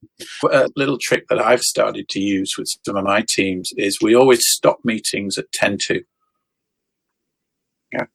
A 0.51 0.69
little 0.75 0.97
trick 1.01 1.29
that 1.29 1.39
I've 1.39 1.61
started 1.61 2.09
to 2.09 2.19
use 2.19 2.55
with 2.57 2.67
some 2.85 2.97
of 2.97 3.05
my 3.05 3.23
teams 3.25 3.71
is 3.77 3.99
we 4.01 4.13
always 4.13 4.45
stop 4.45 4.79
meetings 4.83 5.37
at 5.37 5.49
10 5.53 5.77
to. 5.87 6.03
Yeah. 7.93 8.07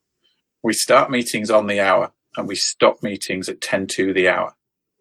We 0.62 0.74
start 0.74 1.10
meetings 1.10 1.50
on 1.50 1.66
the 1.66 1.80
hour 1.80 2.12
and 2.36 2.46
we 2.46 2.56
stop 2.56 3.02
meetings 3.02 3.48
at 3.48 3.62
10 3.62 3.86
to 3.94 4.12
the 4.12 4.28
hour. 4.28 4.54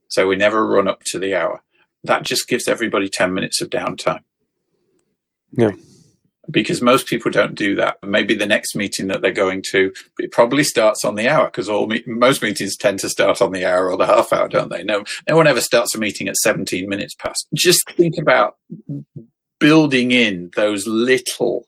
So 0.08 0.28
we 0.28 0.38
never 0.38 0.66
run 0.66 0.88
up 0.88 1.04
to 1.08 1.20
the 1.20 1.36
hour 1.36 1.62
that 2.04 2.24
just 2.24 2.48
gives 2.48 2.68
everybody 2.68 3.10
10 3.10 3.34
minutes 3.34 3.62
of 3.62 3.70
downtime. 3.70 4.22
Yeah. 5.52 5.72
Because 6.52 6.82
most 6.82 7.08
people 7.08 7.32
don't 7.32 7.56
do 7.56 7.76
that. 7.76 7.98
Maybe 8.04 8.36
the 8.36 8.46
next 8.46 8.76
meeting 8.76 9.08
that 9.08 9.22
they're 9.22 9.32
going 9.32 9.64
to, 9.72 9.94
it 10.20 10.32
probably 10.32 10.64
starts 10.66 11.06
on 11.06 11.16
the 11.16 11.30
hour 11.30 11.46
because 11.46 11.70
all 11.70 11.88
me- 11.88 12.04
most 12.06 12.42
meetings 12.42 12.76
tend 12.76 13.00
to 13.00 13.10
start 13.10 13.42
on 13.42 13.54
the 13.54 13.66
hour 13.66 13.90
or 13.90 13.98
the 13.98 14.06
half 14.06 14.34
hour, 14.34 14.50
don't 14.50 14.70
they? 14.70 14.84
No, 14.84 15.06
no 15.30 15.38
one 15.38 15.48
ever 15.48 15.62
starts 15.62 15.96
a 15.96 16.00
meeting 16.00 16.28
at 16.28 16.36
17 16.36 16.90
minutes 16.90 17.16
past. 17.16 17.48
Just 17.54 17.90
think 17.92 18.16
about 18.20 18.58
building 19.60 20.12
in 20.12 20.52
those 20.58 20.86
little 20.86 21.66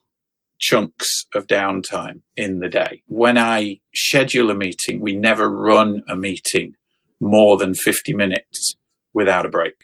chunks 0.58 1.24
of 1.34 1.46
downtime 1.46 2.20
in 2.36 2.58
the 2.58 2.68
day. 2.68 3.02
When 3.06 3.38
I 3.38 3.80
schedule 3.94 4.50
a 4.50 4.54
meeting, 4.54 5.00
we 5.00 5.16
never 5.16 5.48
run 5.48 6.02
a 6.08 6.16
meeting 6.16 6.74
more 7.20 7.56
than 7.56 7.74
50 7.74 8.12
minutes 8.12 8.74
without 9.14 9.46
a 9.46 9.48
break. 9.48 9.74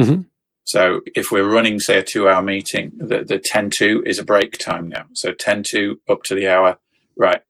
Mm-hmm. 0.00 0.22
So 0.64 1.00
if 1.14 1.30
we're 1.30 1.48
running, 1.48 1.78
say, 1.78 1.98
a 1.98 2.02
two 2.02 2.28
hour 2.28 2.42
meeting, 2.42 2.92
the, 2.96 3.24
the 3.24 3.38
10 3.42 3.70
to 3.78 4.02
is 4.04 4.18
a 4.18 4.24
break 4.24 4.58
time 4.58 4.88
now. 4.88 5.06
So 5.14 5.32
10 5.32 5.62
to 5.70 6.00
up 6.08 6.24
to 6.24 6.34
the 6.34 6.48
hour, 6.48 6.78
right? 7.16 7.40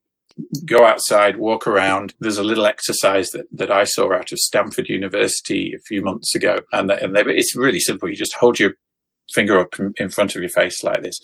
Go 0.66 0.84
outside, 0.84 1.38
walk 1.38 1.66
around. 1.66 2.12
There's 2.20 2.36
a 2.36 2.44
little 2.44 2.66
exercise 2.66 3.30
that, 3.30 3.46
that 3.52 3.70
I 3.70 3.84
saw 3.84 4.12
out 4.12 4.32
of 4.32 4.38
Stanford 4.38 4.90
University 4.90 5.72
a 5.74 5.80
few 5.80 6.02
months 6.02 6.34
ago. 6.34 6.58
And, 6.72 6.90
and 6.90 7.16
they, 7.16 7.22
it's 7.22 7.56
really 7.56 7.80
simple. 7.80 8.10
You 8.10 8.16
just 8.16 8.34
hold 8.34 8.58
your 8.58 8.74
finger 9.32 9.58
up 9.58 9.74
in 9.96 10.10
front 10.10 10.36
of 10.36 10.42
your 10.42 10.50
face 10.50 10.84
like 10.84 11.02
this. 11.02 11.18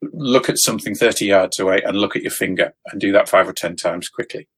Look 0.00 0.48
at 0.48 0.58
something 0.58 0.94
30 0.94 1.26
yards 1.26 1.58
away 1.58 1.82
and 1.84 1.98
look 1.98 2.16
at 2.16 2.22
your 2.22 2.30
finger 2.30 2.72
and 2.86 2.98
do 2.98 3.12
that 3.12 3.28
five 3.28 3.46
or 3.46 3.52
10 3.52 3.76
times 3.76 4.08
quickly. 4.08 4.48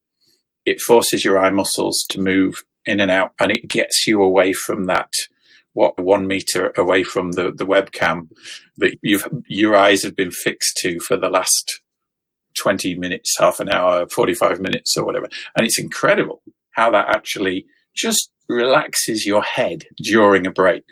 It 0.64 0.80
forces 0.80 1.24
your 1.24 1.40
eye 1.40 1.50
muscles 1.50 2.04
to 2.10 2.20
move 2.20 2.62
in 2.88 3.00
and 3.00 3.10
out, 3.10 3.32
and 3.38 3.50
it 3.50 3.68
gets 3.68 4.06
you 4.06 4.22
away 4.22 4.52
from 4.52 4.86
that 4.86 5.10
what 5.74 5.98
one 6.00 6.26
meter 6.26 6.72
away 6.76 7.04
from 7.04 7.32
the, 7.32 7.52
the 7.52 7.66
webcam 7.66 8.28
that 8.78 8.98
you've 9.02 9.28
your 9.46 9.76
eyes 9.76 10.02
have 10.02 10.16
been 10.16 10.32
fixed 10.32 10.76
to 10.78 10.98
for 10.98 11.16
the 11.16 11.28
last 11.28 11.80
20 12.60 12.96
minutes, 12.96 13.36
half 13.38 13.60
an 13.60 13.68
hour, 13.68 14.08
45 14.08 14.60
minutes 14.60 14.96
or 14.96 15.04
whatever. 15.04 15.28
And 15.56 15.64
it's 15.64 15.78
incredible 15.78 16.42
how 16.72 16.90
that 16.90 17.08
actually 17.14 17.66
just 17.94 18.30
relaxes 18.48 19.26
your 19.26 19.42
head 19.42 19.84
during 19.98 20.46
a 20.46 20.50
break. 20.50 20.84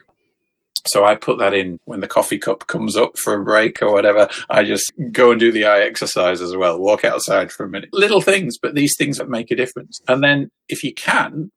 So 0.86 1.04
I 1.04 1.16
put 1.16 1.38
that 1.38 1.52
in 1.52 1.80
when 1.84 2.00
the 2.00 2.06
coffee 2.06 2.38
cup 2.38 2.68
comes 2.68 2.96
up 2.96 3.18
for 3.18 3.34
a 3.34 3.44
break 3.44 3.82
or 3.82 3.92
whatever. 3.92 4.28
I 4.48 4.62
just 4.62 4.92
go 5.10 5.32
and 5.32 5.40
do 5.40 5.50
the 5.50 5.64
eye 5.64 5.80
exercise 5.80 6.40
as 6.40 6.56
well, 6.56 6.78
walk 6.78 7.04
outside 7.04 7.50
for 7.50 7.66
a 7.66 7.68
minute. 7.68 7.88
Little 7.92 8.20
things, 8.20 8.56
but 8.56 8.76
these 8.76 8.94
things 8.96 9.18
that 9.18 9.28
make 9.28 9.50
a 9.50 9.56
difference. 9.56 10.00
And 10.06 10.22
then 10.22 10.50
if 10.68 10.84
you 10.84 10.94
can, 10.94 11.50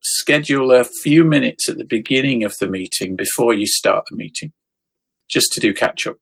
schedule 0.00 0.72
a 0.72 0.84
few 0.84 1.24
minutes 1.24 1.68
at 1.68 1.78
the 1.78 1.84
beginning 1.84 2.44
of 2.44 2.54
the 2.60 2.68
meeting 2.68 3.16
before 3.16 3.54
you 3.54 3.66
start 3.66 4.06
the 4.10 4.16
meeting, 4.16 4.52
just 5.28 5.52
to 5.52 5.60
do 5.60 5.74
catch 5.74 6.06
up, 6.06 6.16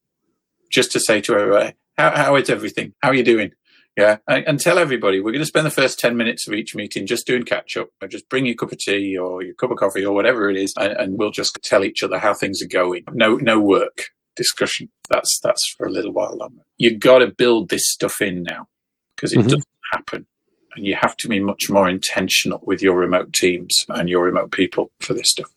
just 0.70 0.92
to 0.92 1.00
say 1.00 1.20
to 1.22 1.34
everybody, 1.34 1.74
how, 1.96 2.10
how 2.10 2.36
is 2.36 2.50
everything? 2.50 2.92
How 3.02 3.10
are 3.10 3.14
you 3.14 3.24
doing? 3.24 3.52
Yeah, 3.96 4.18
and, 4.28 4.60
tell 4.60 4.78
everybody 4.78 5.20
we're 5.20 5.32
going 5.32 5.40
to 5.40 5.46
spend 5.46 5.64
the 5.64 5.70
first 5.70 5.98
10 5.98 6.18
minutes 6.18 6.46
of 6.46 6.52
each 6.52 6.74
meeting 6.74 7.06
just 7.06 7.26
doing 7.26 7.44
catch 7.44 7.78
up. 7.78 7.88
or 8.02 8.08
Just 8.08 8.28
bring 8.28 8.44
your 8.44 8.54
cup 8.54 8.70
of 8.70 8.78
tea 8.78 9.16
or 9.16 9.42
your 9.42 9.54
cup 9.54 9.70
of 9.70 9.78
coffee 9.78 10.04
or 10.04 10.14
whatever 10.14 10.50
it 10.50 10.56
is, 10.58 10.74
and, 10.78 10.92
and 10.92 11.18
we'll 11.18 11.30
just 11.30 11.58
tell 11.62 11.82
each 11.82 12.02
other 12.02 12.18
how 12.18 12.34
things 12.34 12.60
are 12.60 12.68
going. 12.68 13.04
No, 13.12 13.36
no 13.36 13.58
work 13.58 14.10
discussion. 14.36 14.90
That's 15.08 15.40
that's 15.42 15.74
for 15.78 15.86
a 15.86 15.90
little 15.90 16.12
while 16.12 16.36
longer. 16.36 16.62
You've 16.76 17.00
got 17.00 17.20
to 17.20 17.28
build 17.28 17.70
this 17.70 17.90
stuff 17.90 18.20
in 18.20 18.42
now 18.42 18.68
because 19.16 19.32
it 19.32 19.38
mm-hmm. 19.38 19.48
doesn't 19.48 19.64
happen, 19.92 20.26
and 20.76 20.86
you 20.86 20.96
have 21.00 21.16
to 21.18 21.28
be 21.28 21.40
much 21.40 21.68
more 21.68 21.88
intentional 21.88 22.60
with 22.64 22.82
your 22.82 22.96
remote 22.96 23.32
teams 23.32 23.84
and 23.88 24.08
your 24.08 24.24
remote 24.24 24.52
people 24.52 24.90
for 25.00 25.14
this 25.14 25.30
stuff. 25.30 25.50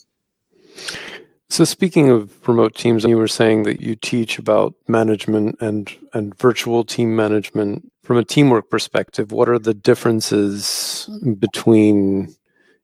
So 1.49 1.63
speaking 1.63 2.10
of 2.10 2.47
remote 2.47 2.75
teams, 2.75 3.03
you 3.03 3.17
were 3.17 3.27
saying 3.27 3.63
that 3.63 3.82
you 3.82 3.95
teach 3.95 4.38
about 4.38 4.75
management 4.88 5.58
and 5.60 5.91
and 6.13 6.38
virtual 6.38 6.84
team 6.84 7.15
management 7.15 7.91
from 8.03 8.17
a 8.17 8.23
teamwork 8.23 8.69
perspective. 8.69 9.32
What 9.32 9.49
are 9.49 9.60
the 9.60 9.73
differences 9.73 11.10
between 11.39 12.36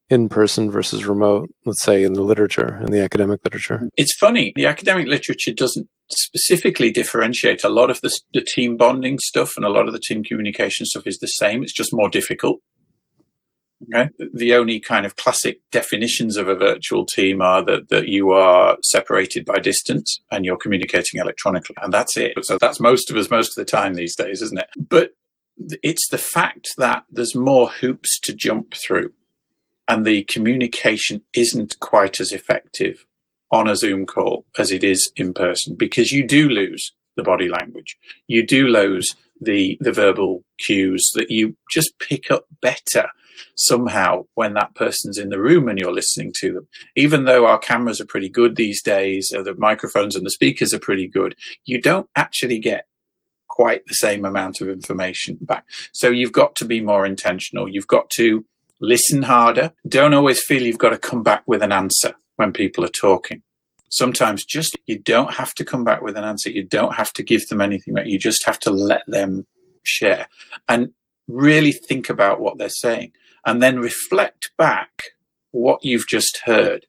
in-person 0.09 0.69
versus 0.71 1.05
remote, 1.05 1.49
let's 1.65 1.83
say 1.83 2.03
in 2.03 2.13
the 2.13 2.21
literature, 2.21 2.79
in 2.81 2.91
the 2.91 3.01
academic 3.01 3.41
literature? 3.43 3.89
It's 3.97 4.15
funny. 4.15 4.51
The 4.55 4.65
academic 4.65 5.07
literature 5.07 5.53
doesn't 5.53 5.87
specifically 6.09 6.91
differentiate. 6.91 7.63
A 7.63 7.69
lot 7.69 7.89
of 7.89 8.01
the, 8.01 8.11
the 8.33 8.41
team 8.41 8.77
bonding 8.77 9.19
stuff 9.19 9.55
and 9.55 9.65
a 9.65 9.69
lot 9.69 9.87
of 9.87 9.93
the 9.93 9.99
team 9.99 10.23
communication 10.23 10.85
stuff 10.85 11.07
is 11.07 11.19
the 11.19 11.27
same. 11.27 11.63
It's 11.63 11.73
just 11.73 11.93
more 11.93 12.09
difficult. 12.09 12.61
Okay. 13.93 14.09
The 14.33 14.55
only 14.55 14.79
kind 14.79 15.05
of 15.05 15.15
classic 15.15 15.59
definitions 15.71 16.37
of 16.37 16.47
a 16.47 16.55
virtual 16.55 17.05
team 17.05 17.41
are 17.41 17.63
that, 17.65 17.89
that 17.89 18.07
you 18.07 18.31
are 18.31 18.77
separated 18.83 19.45
by 19.45 19.59
distance 19.59 20.21
and 20.31 20.45
you're 20.45 20.57
communicating 20.57 21.19
electronically. 21.19 21.75
And 21.81 21.93
that's 21.93 22.17
it. 22.17 22.33
So 22.43 22.57
that's 22.59 22.79
most 22.79 23.11
of 23.11 23.17
us 23.17 23.29
most 23.29 23.49
of 23.49 23.65
the 23.65 23.69
time 23.69 23.95
these 23.95 24.15
days, 24.15 24.41
isn't 24.41 24.59
it? 24.59 24.69
But 24.77 25.11
it's 25.83 26.09
the 26.09 26.17
fact 26.17 26.69
that 26.77 27.03
there's 27.11 27.35
more 27.35 27.69
hoops 27.69 28.19
to 28.21 28.33
jump 28.33 28.73
through 28.73 29.11
and 29.87 30.05
the 30.05 30.23
communication 30.23 31.21
isn't 31.33 31.79
quite 31.79 32.19
as 32.19 32.31
effective 32.31 33.05
on 33.51 33.67
a 33.67 33.75
Zoom 33.75 34.05
call 34.05 34.45
as 34.57 34.71
it 34.71 34.83
is 34.83 35.11
in 35.15 35.33
person 35.33 35.75
because 35.75 36.11
you 36.11 36.25
do 36.25 36.49
lose 36.49 36.93
the 37.15 37.23
body 37.23 37.47
language. 37.47 37.97
You 38.27 38.45
do 38.45 38.67
lose 38.67 39.15
the, 39.39 39.77
the 39.79 39.91
verbal 39.91 40.43
cues 40.59 41.11
that 41.15 41.31
you 41.31 41.55
just 41.71 41.97
pick 41.99 42.31
up 42.31 42.45
better 42.61 43.09
somehow 43.55 44.25
when 44.35 44.53
that 44.53 44.75
person's 44.75 45.17
in 45.17 45.29
the 45.29 45.39
room 45.39 45.67
and 45.67 45.79
you're 45.79 45.93
listening 45.93 46.33
to 46.39 46.53
them. 46.53 46.67
Even 46.95 47.25
though 47.25 47.45
our 47.45 47.59
cameras 47.59 47.99
are 47.99 48.05
pretty 48.05 48.29
good 48.29 48.55
these 48.55 48.81
days, 48.81 49.29
the 49.29 49.55
microphones 49.57 50.15
and 50.15 50.25
the 50.25 50.31
speakers 50.31 50.73
are 50.73 50.79
pretty 50.79 51.07
good, 51.07 51.35
you 51.65 51.81
don't 51.81 52.09
actually 52.15 52.59
get 52.59 52.87
quite 53.47 53.85
the 53.85 53.93
same 53.93 54.25
amount 54.25 54.61
of 54.61 54.69
information 54.69 55.37
back. 55.41 55.65
So 55.93 56.09
you've 56.09 56.31
got 56.31 56.55
to 56.55 56.65
be 56.65 56.81
more 56.81 57.05
intentional. 57.05 57.69
You've 57.69 57.87
got 57.87 58.09
to 58.11 58.45
listen 58.81 59.23
harder. 59.23 59.71
Don't 59.87 60.13
always 60.13 60.41
feel 60.41 60.63
you've 60.63 60.77
got 60.77 60.89
to 60.89 60.97
come 60.97 61.23
back 61.23 61.43
with 61.45 61.61
an 61.61 61.71
answer 61.71 62.15
when 62.35 62.51
people 62.51 62.83
are 62.83 62.89
talking. 62.89 63.41
Sometimes 63.89 64.43
just 64.43 64.77
you 64.87 64.99
don't 64.99 65.33
have 65.35 65.53
to 65.55 65.65
come 65.65 65.83
back 65.83 66.01
with 66.01 66.17
an 66.17 66.23
answer. 66.23 66.49
You 66.49 66.63
don't 66.63 66.95
have 66.95 67.13
to 67.13 67.23
give 67.23 67.47
them 67.47 67.61
anything. 67.61 67.95
You 68.05 68.19
just 68.19 68.45
have 68.45 68.59
to 68.59 68.71
let 68.71 69.03
them 69.07 69.45
share 69.83 70.27
and 70.67 70.91
really 71.27 71.71
think 71.71 72.09
about 72.09 72.39
what 72.39 72.57
they're 72.57 72.69
saying 72.69 73.11
and 73.45 73.61
then 73.61 73.79
reflect 73.79 74.51
back 74.57 74.89
what 75.51 75.83
you've 75.83 76.07
just 76.07 76.41
heard. 76.45 76.85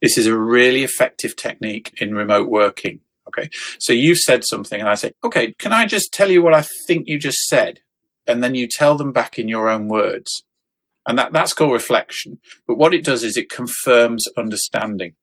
This 0.00 0.18
is 0.18 0.26
a 0.26 0.36
really 0.36 0.84
effective 0.84 1.36
technique 1.36 1.94
in 2.00 2.14
remote 2.14 2.48
working. 2.48 3.00
Okay. 3.28 3.48
So 3.78 3.92
you've 3.92 4.18
said 4.18 4.44
something 4.44 4.80
and 4.80 4.88
I 4.88 4.94
say, 4.94 5.12
okay, 5.24 5.54
can 5.58 5.72
I 5.72 5.86
just 5.86 6.12
tell 6.12 6.30
you 6.30 6.42
what 6.42 6.54
I 6.54 6.64
think 6.86 7.08
you 7.08 7.18
just 7.18 7.46
said? 7.46 7.80
And 8.26 8.42
then 8.42 8.54
you 8.54 8.68
tell 8.68 8.96
them 8.96 9.12
back 9.12 9.38
in 9.38 9.48
your 9.48 9.68
own 9.68 9.88
words. 9.88 10.44
And 11.06 11.18
that, 11.18 11.32
that's 11.32 11.52
called 11.52 11.72
reflection. 11.72 12.38
But 12.66 12.78
what 12.78 12.94
it 12.94 13.04
does 13.04 13.24
is 13.24 13.36
it 13.36 13.50
confirms 13.50 14.26
understanding 14.36 15.14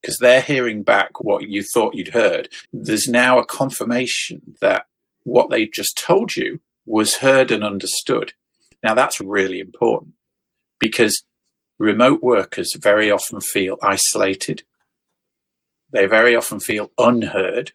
because 0.00 0.18
they're 0.18 0.40
hearing 0.40 0.82
back 0.82 1.20
what 1.20 1.48
you 1.48 1.62
thought 1.62 1.94
you'd 1.94 2.08
heard. 2.08 2.48
There's 2.72 3.06
now 3.06 3.38
a 3.38 3.46
confirmation 3.46 4.56
that 4.60 4.86
what 5.22 5.50
they 5.50 5.66
just 5.66 5.96
told 5.96 6.34
you 6.34 6.60
was 6.84 7.18
heard 7.18 7.52
and 7.52 7.62
understood. 7.62 8.32
Now, 8.82 8.94
that's 8.94 9.20
really 9.20 9.60
important 9.60 10.14
because 10.80 11.22
remote 11.78 12.20
workers 12.20 12.74
very 12.76 13.10
often 13.10 13.40
feel 13.40 13.78
isolated. 13.80 14.64
They 15.92 16.06
very 16.06 16.34
often 16.34 16.58
feel 16.58 16.90
unheard. 16.98 17.72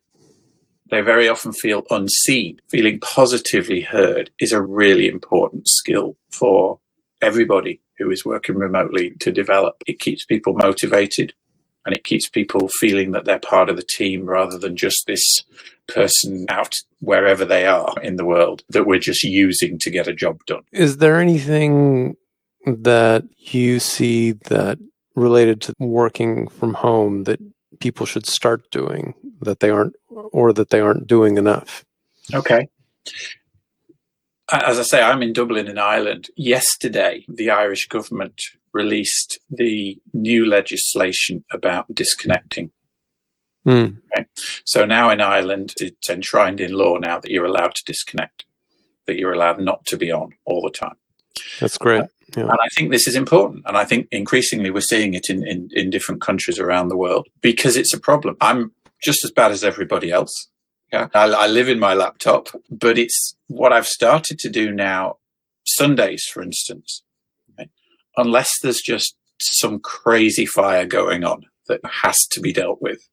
They 0.89 1.01
very 1.01 1.27
often 1.27 1.53
feel 1.53 1.83
unseen. 1.89 2.59
Feeling 2.69 2.99
positively 2.99 3.81
heard 3.81 4.31
is 4.39 4.51
a 4.51 4.61
really 4.61 5.07
important 5.07 5.67
skill 5.67 6.15
for 6.31 6.79
everybody 7.21 7.81
who 7.97 8.11
is 8.11 8.25
working 8.25 8.55
remotely 8.55 9.11
to 9.19 9.31
develop. 9.31 9.83
It 9.87 9.99
keeps 9.99 10.25
people 10.25 10.53
motivated 10.53 11.33
and 11.85 11.95
it 11.95 12.03
keeps 12.03 12.29
people 12.29 12.69
feeling 12.79 13.11
that 13.11 13.25
they're 13.25 13.39
part 13.39 13.69
of 13.69 13.77
the 13.77 13.87
team 13.89 14.25
rather 14.25 14.57
than 14.57 14.75
just 14.75 15.03
this 15.07 15.43
person 15.87 16.45
out 16.49 16.73
wherever 16.99 17.45
they 17.45 17.65
are 17.65 17.95
in 18.03 18.17
the 18.17 18.25
world 18.25 18.63
that 18.69 18.85
we're 18.85 18.99
just 18.99 19.23
using 19.23 19.79
to 19.79 19.89
get 19.89 20.07
a 20.07 20.13
job 20.13 20.37
done. 20.45 20.63
Is 20.73 20.97
there 20.97 21.19
anything 21.19 22.15
that 22.65 23.23
you 23.37 23.79
see 23.79 24.33
that 24.33 24.77
related 25.15 25.61
to 25.61 25.73
working 25.79 26.49
from 26.49 26.73
home 26.73 27.23
that 27.23 27.39
people 27.79 28.05
should 28.05 28.25
start 28.25 28.69
doing 28.69 29.13
that 29.41 29.59
they 29.59 29.69
aren't 29.69 29.95
or 30.09 30.53
that 30.53 30.69
they 30.69 30.79
aren't 30.79 31.07
doing 31.07 31.37
enough? 31.37 31.85
Okay. 32.33 32.67
As 34.51 34.79
I 34.79 34.83
say, 34.83 35.01
I'm 35.01 35.21
in 35.21 35.33
Dublin 35.33 35.67
in 35.67 35.77
Ireland. 35.77 36.29
Yesterday, 36.37 37.25
the 37.27 37.49
Irish 37.49 37.87
government 37.87 38.41
released 38.73 39.39
the 39.49 39.97
new 40.13 40.45
legislation 40.45 41.43
about 41.51 41.93
disconnecting. 41.93 42.71
Mm. 43.65 43.97
Okay? 44.15 44.25
So 44.63 44.85
now 44.85 45.09
in 45.09 45.19
Ireland, 45.19 45.73
it's 45.77 46.09
enshrined 46.09 46.61
in 46.61 46.71
law 46.73 46.97
now 46.97 47.19
that 47.19 47.31
you're 47.31 47.45
allowed 47.45 47.75
to 47.75 47.83
disconnect, 47.85 48.45
that 49.05 49.17
you're 49.17 49.33
allowed 49.33 49.59
not 49.59 49.85
to 49.87 49.97
be 49.97 50.11
on 50.11 50.29
all 50.45 50.61
the 50.61 50.69
time. 50.69 50.95
That's 51.59 51.77
great. 51.77 52.05
Yeah. 52.35 52.43
And 52.43 52.51
I 52.51 52.67
think 52.75 52.91
this 52.91 53.07
is 53.07 53.15
important. 53.15 53.63
And 53.65 53.77
I 53.77 53.85
think 53.85 54.07
increasingly 54.11 54.69
we're 54.69 54.81
seeing 54.81 55.13
it 55.13 55.29
in, 55.29 55.45
in, 55.47 55.69
in 55.73 55.89
different 55.89 56.21
countries 56.21 56.59
around 56.59 56.89
the 56.89 56.97
world 56.97 57.27
because 57.41 57.77
it's 57.77 57.93
a 57.93 57.99
problem. 57.99 58.35
I'm 58.41 58.71
just 59.01 59.23
as 59.23 59.31
bad 59.31 59.51
as 59.51 59.63
everybody 59.63 60.11
else. 60.11 60.49
Yeah. 60.91 61.07
I, 61.13 61.25
I 61.25 61.47
live 61.47 61.69
in 61.69 61.79
my 61.79 61.93
laptop, 61.93 62.49
but 62.69 62.97
it's 62.97 63.35
what 63.47 63.73
I've 63.73 63.87
started 63.87 64.39
to 64.39 64.49
do 64.49 64.71
now. 64.71 65.17
Sundays, 65.65 66.23
for 66.31 66.41
instance, 66.41 67.03
unless 68.15 68.49
there's 68.61 68.81
just 68.81 69.15
some 69.39 69.79
crazy 69.79 70.45
fire 70.45 70.85
going 70.85 71.23
on 71.23 71.43
that 71.67 71.81
has 71.85 72.17
to 72.31 72.39
be 72.39 72.53
dealt 72.53 72.81
with, 72.81 73.07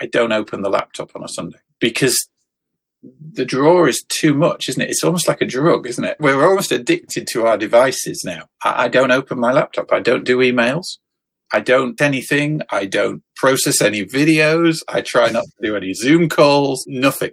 I 0.00 0.06
don't 0.06 0.32
open 0.32 0.62
the 0.62 0.70
laptop 0.70 1.10
on 1.16 1.24
a 1.24 1.28
Sunday 1.28 1.58
because 1.80 2.28
the 3.02 3.44
draw 3.44 3.86
is 3.86 4.04
too 4.08 4.34
much, 4.34 4.68
isn't 4.68 4.82
it? 4.82 4.90
It's 4.90 5.04
almost 5.04 5.28
like 5.28 5.40
a 5.40 5.46
drug, 5.46 5.86
isn't 5.86 6.04
it? 6.04 6.16
We're 6.18 6.46
almost 6.46 6.72
addicted 6.72 7.26
to 7.28 7.46
our 7.46 7.56
devices 7.56 8.22
now. 8.24 8.48
I, 8.62 8.84
I 8.84 8.88
don't 8.88 9.10
open 9.10 9.38
my 9.38 9.52
laptop. 9.52 9.92
I 9.92 10.00
don't 10.00 10.24
do 10.24 10.38
emails. 10.38 10.98
I 11.52 11.60
don't 11.60 12.00
anything. 12.00 12.62
I 12.70 12.86
don't 12.86 13.22
process 13.36 13.80
any 13.80 14.04
videos. 14.04 14.78
I 14.88 15.00
try 15.00 15.30
not 15.30 15.44
to 15.44 15.62
do 15.62 15.76
any 15.76 15.94
Zoom 15.94 16.28
calls, 16.28 16.84
nothing. 16.88 17.32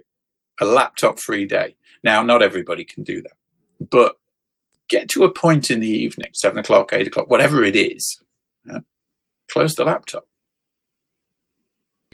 A 0.60 0.64
laptop 0.64 1.18
free 1.18 1.46
day. 1.46 1.76
Now, 2.04 2.22
not 2.22 2.42
everybody 2.42 2.84
can 2.84 3.02
do 3.02 3.22
that, 3.22 3.32
but 3.90 4.16
get 4.88 5.08
to 5.10 5.24
a 5.24 5.32
point 5.32 5.70
in 5.70 5.80
the 5.80 5.88
evening, 5.88 6.30
seven 6.34 6.58
o'clock, 6.58 6.92
eight 6.92 7.08
o'clock, 7.08 7.28
whatever 7.28 7.64
it 7.64 7.74
is, 7.74 8.22
yeah, 8.66 8.80
close 9.50 9.74
the 9.74 9.84
laptop. 9.84 10.26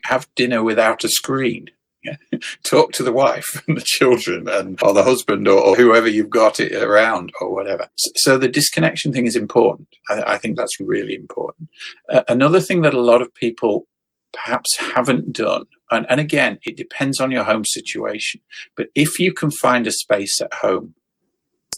Have 0.04 0.28
dinner 0.34 0.62
without 0.62 1.04
a 1.04 1.08
screen. 1.08 1.70
Talk 2.62 2.92
to 2.92 3.02
the 3.02 3.12
wife 3.12 3.62
and 3.66 3.76
the 3.76 3.84
children 3.84 4.48
and 4.48 4.82
or 4.82 4.94
the 4.94 5.02
husband 5.02 5.46
or, 5.46 5.60
or, 5.60 5.76
whoever 5.76 6.08
you've 6.08 6.30
got 6.30 6.58
it 6.58 6.72
around 6.72 7.30
or 7.40 7.52
whatever. 7.52 7.88
So, 7.96 8.10
so 8.16 8.38
the 8.38 8.48
disconnection 8.48 9.12
thing 9.12 9.26
is 9.26 9.36
important. 9.36 9.88
I, 10.08 10.34
I 10.34 10.38
think 10.38 10.56
that's 10.56 10.80
really 10.80 11.14
important. 11.14 11.68
Uh, 12.08 12.22
another 12.28 12.60
thing 12.60 12.82
that 12.82 12.94
a 12.94 13.00
lot 13.00 13.22
of 13.22 13.34
people 13.34 13.86
perhaps 14.32 14.76
haven't 14.78 15.32
done 15.32 15.66
And, 15.90 16.06
and 16.08 16.20
again, 16.20 16.58
it 16.62 16.76
depends 16.76 17.20
on 17.20 17.30
your 17.30 17.44
home 17.44 17.64
situation. 17.64 18.40
But 18.76 18.88
if 18.94 19.18
you 19.18 19.32
can 19.32 19.50
find 19.50 19.86
a 19.86 19.92
space 19.92 20.40
at 20.40 20.54
home 20.54 20.94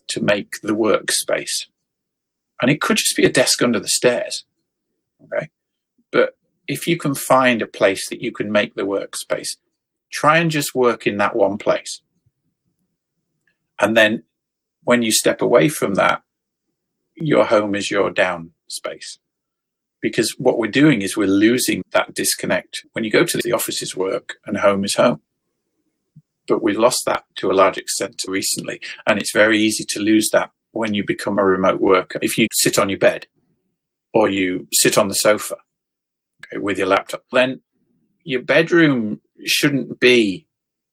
to 0.08 0.20
make 0.20 0.60
the 0.62 0.74
workspace, 0.74 1.66
and 2.60 2.70
it 2.70 2.80
could 2.80 2.98
just 2.98 3.16
be 3.16 3.24
a 3.24 3.32
desk 3.32 3.62
under 3.62 3.80
the 3.80 3.88
stairs, 3.88 4.44
okay? 5.24 5.48
But 6.10 6.36
if 6.68 6.86
you 6.86 6.96
can 6.96 7.14
find 7.14 7.62
a 7.62 7.66
place 7.66 8.08
that 8.10 8.20
you 8.20 8.32
can 8.32 8.52
make 8.52 8.74
the 8.74 8.82
workspace, 8.82 9.56
try 10.12 10.38
and 10.38 10.50
just 10.50 10.74
work 10.74 11.06
in 11.06 11.16
that 11.16 11.34
one 11.34 11.58
place. 11.58 12.02
And 13.80 13.96
then 13.96 14.24
when 14.84 15.02
you 15.02 15.10
step 15.12 15.42
away 15.42 15.68
from 15.68 15.94
that, 15.94 16.22
your 17.14 17.44
home 17.44 17.74
is 17.74 17.90
your 17.90 18.10
down 18.10 18.52
space 18.68 19.18
because 20.02 20.34
what 20.36 20.58
we're 20.58 20.70
doing 20.70 21.00
is 21.00 21.16
we're 21.16 21.26
losing 21.26 21.82
that 21.92 22.12
disconnect. 22.12 22.84
When 22.92 23.04
you 23.04 23.10
go 23.10 23.24
to 23.24 23.38
the 23.38 23.52
office 23.52 23.80
is 23.80 23.96
work 23.96 24.34
and 24.44 24.58
home 24.58 24.84
is 24.84 24.96
home. 24.96 25.20
But 26.48 26.62
we've 26.62 26.78
lost 26.78 27.04
that 27.06 27.24
to 27.36 27.50
a 27.50 27.54
large 27.54 27.78
extent 27.78 28.22
recently. 28.26 28.80
And 29.06 29.18
it's 29.20 29.32
very 29.32 29.58
easy 29.58 29.84
to 29.90 30.00
lose 30.00 30.28
that 30.32 30.50
when 30.72 30.92
you 30.92 31.04
become 31.06 31.38
a 31.38 31.44
remote 31.44 31.80
worker. 31.80 32.18
If 32.20 32.36
you 32.36 32.48
sit 32.52 32.78
on 32.78 32.88
your 32.88 32.98
bed 32.98 33.28
or 34.12 34.28
you 34.28 34.66
sit 34.72 34.98
on 34.98 35.08
the 35.08 35.14
sofa 35.14 35.56
okay, 36.44 36.58
with 36.58 36.78
your 36.78 36.88
laptop, 36.88 37.22
then 37.30 37.60
your 38.24 38.42
bedroom 38.42 39.20
shouldn't 39.44 40.00
be 40.00 40.46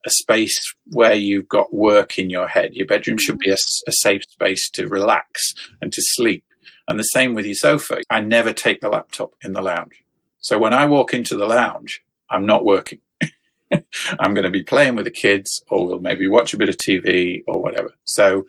a 0.06 0.10
space 0.10 0.60
where 0.88 1.14
you've 1.14 1.50
got 1.50 1.74
work 1.74 2.18
in 2.18 2.30
your 2.30 2.48
head. 2.48 2.74
Your 2.74 2.88
bedroom 2.88 3.18
should 3.18 3.38
be 3.38 3.50
a, 3.50 3.58
a 3.88 3.92
safe 3.92 4.24
space 4.30 4.70
to 4.72 4.88
relax 4.88 5.54
and 5.82 5.92
to 5.92 6.02
sleep 6.02 6.44
and 6.90 7.00
the 7.00 7.04
same 7.04 7.36
with 7.36 7.46
your 7.46 7.56
sofa. 7.56 8.02
I 8.10 8.20
never 8.22 8.52
take 8.52 8.82
the 8.82 8.90
laptop 8.90 9.34
in 9.44 9.54
the 9.54 9.62
lounge. 9.62 10.04
So 10.40 10.58
when 10.58 10.74
I 10.74 10.86
walk 10.86 11.14
into 11.14 11.38
the 11.38 11.46
lounge, 11.46 12.02
I'm 12.30 12.46
not 12.46 12.66
working. 12.66 13.00
I'm 13.72 14.34
going 14.34 14.44
to 14.44 14.50
be 14.50 14.64
playing 14.64 14.96
with 14.96 15.06
the 15.06 15.12
kids 15.12 15.64
or 15.70 15.86
we'll 15.86 16.00
maybe 16.00 16.28
watch 16.28 16.54
a 16.54 16.58
bit 16.58 16.70
of 16.70 16.78
TV 16.78 17.44
or 17.48 17.62
whatever. 17.62 17.94
So 18.06 18.48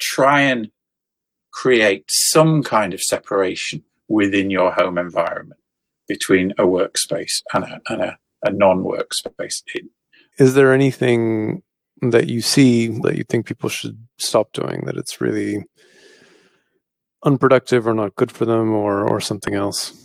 try 0.00 0.40
and 0.40 0.70
create 1.52 2.04
some 2.08 2.62
kind 2.62 2.94
of 2.94 3.00
separation 3.00 3.84
within 4.08 4.50
your 4.50 4.72
home 4.72 4.96
environment 4.96 5.60
between 6.08 6.52
a 6.52 6.64
workspace 6.64 7.42
and 7.52 7.64
a, 7.64 7.80
and 7.88 8.02
a, 8.02 8.18
a 8.42 8.50
non 8.50 8.84
workspace. 8.84 9.62
Is 10.38 10.54
there 10.54 10.72
anything 10.72 11.62
that 12.00 12.28
you 12.28 12.40
see 12.40 12.88
that 12.88 13.16
you 13.16 13.24
think 13.24 13.46
people 13.46 13.68
should 13.68 14.06
stop 14.18 14.52
doing 14.52 14.82
that 14.86 14.96
it's 14.96 15.20
really 15.20 15.64
unproductive 17.24 17.86
or 17.86 17.94
not 17.94 18.16
good 18.16 18.32
for 18.32 18.44
them 18.44 18.72
or 18.72 19.08
or 19.08 19.20
something 19.20 19.54
else? 19.54 19.98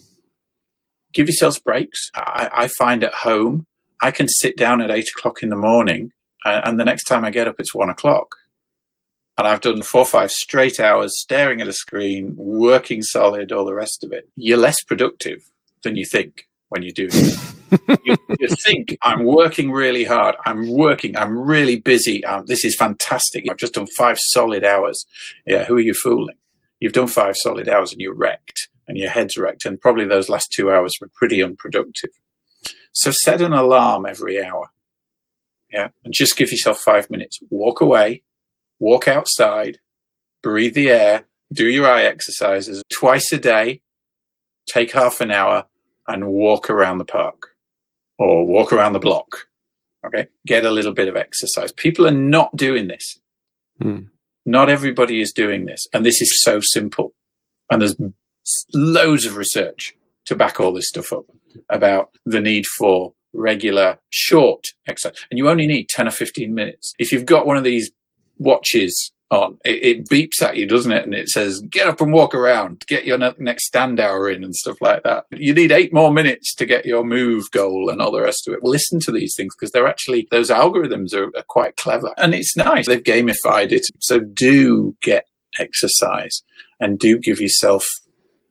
Give 1.13 1.27
yourselves 1.27 1.59
breaks. 1.59 2.11
I, 2.15 2.49
I 2.53 2.67
find 2.67 3.03
at 3.03 3.13
home 3.13 3.65
I 4.01 4.11
can 4.11 4.27
sit 4.27 4.57
down 4.57 4.81
at 4.81 4.91
eight 4.91 5.09
o'clock 5.09 5.41
in 5.41 5.49
the 5.49 5.55
morning, 5.55 6.11
and, 6.45 6.67
and 6.67 6.79
the 6.79 6.85
next 6.85 7.05
time 7.05 7.25
I 7.25 7.31
get 7.31 7.47
up, 7.47 7.55
it's 7.59 7.73
one 7.73 7.89
o'clock. 7.89 8.35
And 9.37 9.47
I've 9.47 9.61
done 9.61 9.81
four 9.83 10.01
or 10.01 10.05
five 10.05 10.31
straight 10.31 10.79
hours 10.79 11.19
staring 11.19 11.61
at 11.61 11.67
a 11.67 11.73
screen, 11.73 12.33
working 12.37 13.03
solid, 13.03 13.51
all 13.51 13.65
the 13.65 13.73
rest 13.73 14.03
of 14.03 14.11
it. 14.11 14.27
You're 14.35 14.57
less 14.57 14.81
productive 14.83 15.43
than 15.83 15.95
you 15.95 16.05
think 16.05 16.47
when 16.69 16.83
you 16.83 16.91
do 16.91 17.07
you, 18.03 18.17
you, 18.39 18.47
think 18.65 18.97
I'm 19.01 19.23
working 19.23 19.71
really 19.71 20.03
hard. 20.03 20.35
I'm 20.45 20.69
working. 20.69 21.15
I'm 21.17 21.37
really 21.37 21.77
busy. 21.77 22.23
Um, 22.25 22.45
this 22.45 22.65
is 22.65 22.75
fantastic. 22.75 23.45
I've 23.49 23.57
just 23.57 23.73
done 23.73 23.87
five 23.97 24.17
solid 24.19 24.63
hours. 24.63 25.05
Yeah, 25.45 25.65
who 25.65 25.75
are 25.75 25.81
you 25.81 25.93
fooling? 25.93 26.35
you've 26.79 26.93
done 26.93 27.07
five 27.07 27.35
solid 27.37 27.67
hours 27.69 27.91
and 27.91 28.01
you're 28.01 28.13
wrecked 28.13 28.69
and 28.87 28.97
your 28.97 29.09
head's 29.09 29.37
wrecked. 29.37 29.65
And 29.65 29.79
probably 29.79 30.05
those 30.05 30.29
last 30.29 30.51
two 30.51 30.71
hours 30.71 30.95
were 31.01 31.09
pretty 31.13 31.43
unproductive. 31.43 32.11
So 32.91 33.11
set 33.11 33.41
an 33.41 33.53
alarm 33.53 34.05
every 34.05 34.43
hour. 34.43 34.69
Yeah. 35.71 35.89
And 36.03 36.13
just 36.13 36.37
give 36.37 36.51
yourself 36.51 36.79
five 36.79 37.09
minutes. 37.09 37.39
Walk 37.49 37.81
away, 37.81 38.23
walk 38.79 39.07
outside, 39.07 39.79
breathe 40.41 40.75
the 40.75 40.89
air, 40.89 41.25
do 41.51 41.67
your 41.67 41.87
eye 41.87 42.03
exercises 42.03 42.83
twice 42.91 43.31
a 43.33 43.37
day, 43.37 43.81
take 44.69 44.91
half 44.91 45.21
an 45.21 45.31
hour 45.31 45.65
and 46.07 46.27
walk 46.27 46.69
around 46.69 46.97
the 46.97 47.05
park 47.05 47.55
or 48.17 48.45
walk 48.45 48.73
around 48.73 48.93
the 48.93 48.99
block. 48.99 49.47
Okay. 50.05 50.27
Get 50.45 50.65
a 50.65 50.71
little 50.71 50.93
bit 50.93 51.07
of 51.07 51.15
exercise. 51.15 51.71
People 51.71 52.07
are 52.07 52.11
not 52.11 52.55
doing 52.55 52.87
this. 52.87 53.19
Hmm. 53.81 54.03
Not 54.45 54.69
everybody 54.69 55.19
is 55.21 55.33
doing 55.33 55.65
this. 55.65 55.85
And 55.93 56.05
this 56.05 56.21
is 56.21 56.41
so 56.41 56.59
simple. 56.61 57.13
And 57.69 57.81
there's 57.81 57.95
loads 58.73 59.25
of 59.25 59.35
research 59.35 59.93
to 60.25 60.35
back 60.35 60.59
all 60.59 60.73
this 60.73 60.87
stuff 60.87 61.11
up 61.11 61.25
about 61.69 62.11
the 62.25 62.39
need 62.39 62.65
for 62.65 63.13
regular 63.33 63.99
short 64.09 64.67
exercise. 64.87 65.25
And 65.29 65.37
you 65.37 65.49
only 65.49 65.67
need 65.67 65.89
10 65.89 66.07
or 66.07 66.11
15 66.11 66.53
minutes. 66.53 66.93
If 66.97 67.11
you've 67.11 67.25
got 67.25 67.45
one 67.45 67.57
of 67.57 67.63
these 67.63 67.91
watches 68.37 69.11
on. 69.29 69.57
It, 69.65 69.83
it, 69.83 70.09
beeps 70.09 70.41
at 70.41 70.55
you, 70.55 70.65
doesn't 70.65 70.91
it? 70.91 71.03
And 71.03 71.13
it 71.13 71.29
says, 71.29 71.61
get 71.61 71.87
up 71.87 72.01
and 72.01 72.13
walk 72.13 72.33
around, 72.33 72.83
get 72.87 73.05
your 73.05 73.17
next 73.17 73.65
stand 73.65 73.99
hour 73.99 74.29
in 74.29 74.43
and 74.43 74.55
stuff 74.55 74.77
like 74.81 75.03
that. 75.03 75.25
You 75.31 75.53
need 75.53 75.71
eight 75.71 75.93
more 75.93 76.11
minutes 76.11 76.55
to 76.55 76.65
get 76.65 76.85
your 76.85 77.03
move 77.03 77.51
goal 77.51 77.89
and 77.89 78.01
all 78.01 78.11
the 78.11 78.21
rest 78.21 78.47
of 78.47 78.53
it. 78.53 78.63
Listen 78.63 78.99
to 79.01 79.11
these 79.11 79.33
things 79.35 79.53
because 79.55 79.71
they're 79.71 79.87
actually, 79.87 80.27
those 80.31 80.49
algorithms 80.49 81.13
are, 81.13 81.27
are 81.37 81.45
quite 81.47 81.75
clever 81.75 82.13
and 82.17 82.33
it's 82.33 82.55
nice. 82.55 82.87
They've 82.87 83.03
gamified 83.03 83.71
it. 83.71 83.85
So 83.99 84.19
do 84.19 84.95
get 85.01 85.25
exercise 85.59 86.43
and 86.79 86.99
do 86.99 87.17
give 87.17 87.41
yourself 87.41 87.85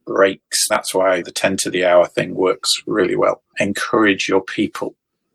breaks. 0.07 0.67
That's 0.69 0.95
why 0.95 1.23
the 1.23 1.33
10 1.33 1.57
to 1.59 1.71
the 1.71 1.85
hour 1.85 2.07
thing 2.07 2.35
works 2.35 2.71
really 2.87 3.17
well. 3.17 3.43
Encourage 3.59 4.29
your 4.29 4.43
people 4.43 4.95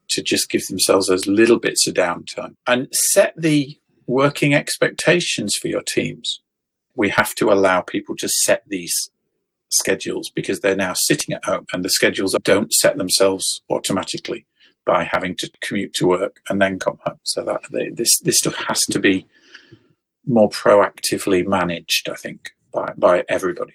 to 0.09 0.21
just 0.21 0.49
give 0.49 0.65
themselves 0.67 1.07
those 1.07 1.25
little 1.25 1.59
bits 1.59 1.87
of 1.87 1.93
downtime 1.93 2.55
and 2.67 2.87
set 2.91 3.33
the 3.37 3.77
working 4.07 4.53
expectations 4.53 5.55
for 5.55 5.67
your 5.67 5.83
teams. 5.83 6.41
We 6.95 7.09
have 7.09 7.33
to 7.35 7.51
allow 7.51 7.81
people 7.81 8.15
to 8.17 8.27
set 8.27 8.63
these 8.67 8.93
schedules 9.69 10.29
because 10.29 10.59
they're 10.59 10.75
now 10.75 10.93
sitting 10.93 11.33
at 11.33 11.45
home 11.45 11.65
and 11.71 11.83
the 11.83 11.89
schedules 11.89 12.35
don't 12.43 12.73
set 12.73 12.97
themselves 12.97 13.61
automatically 13.69 14.45
by 14.85 15.03
having 15.03 15.35
to 15.37 15.49
commute 15.61 15.93
to 15.93 16.07
work 16.07 16.41
and 16.49 16.61
then 16.61 16.79
come 16.79 16.99
home. 17.05 17.19
So 17.23 17.43
that 17.45 17.61
they, 17.71 17.89
this 17.89 18.19
this 18.19 18.39
stuff 18.39 18.55
has 18.55 18.81
to 18.91 18.99
be 18.99 19.27
more 20.25 20.49
proactively 20.49 21.45
managed, 21.45 22.09
I 22.09 22.15
think, 22.15 22.51
by 22.73 22.93
by 22.97 23.23
everybody. 23.29 23.73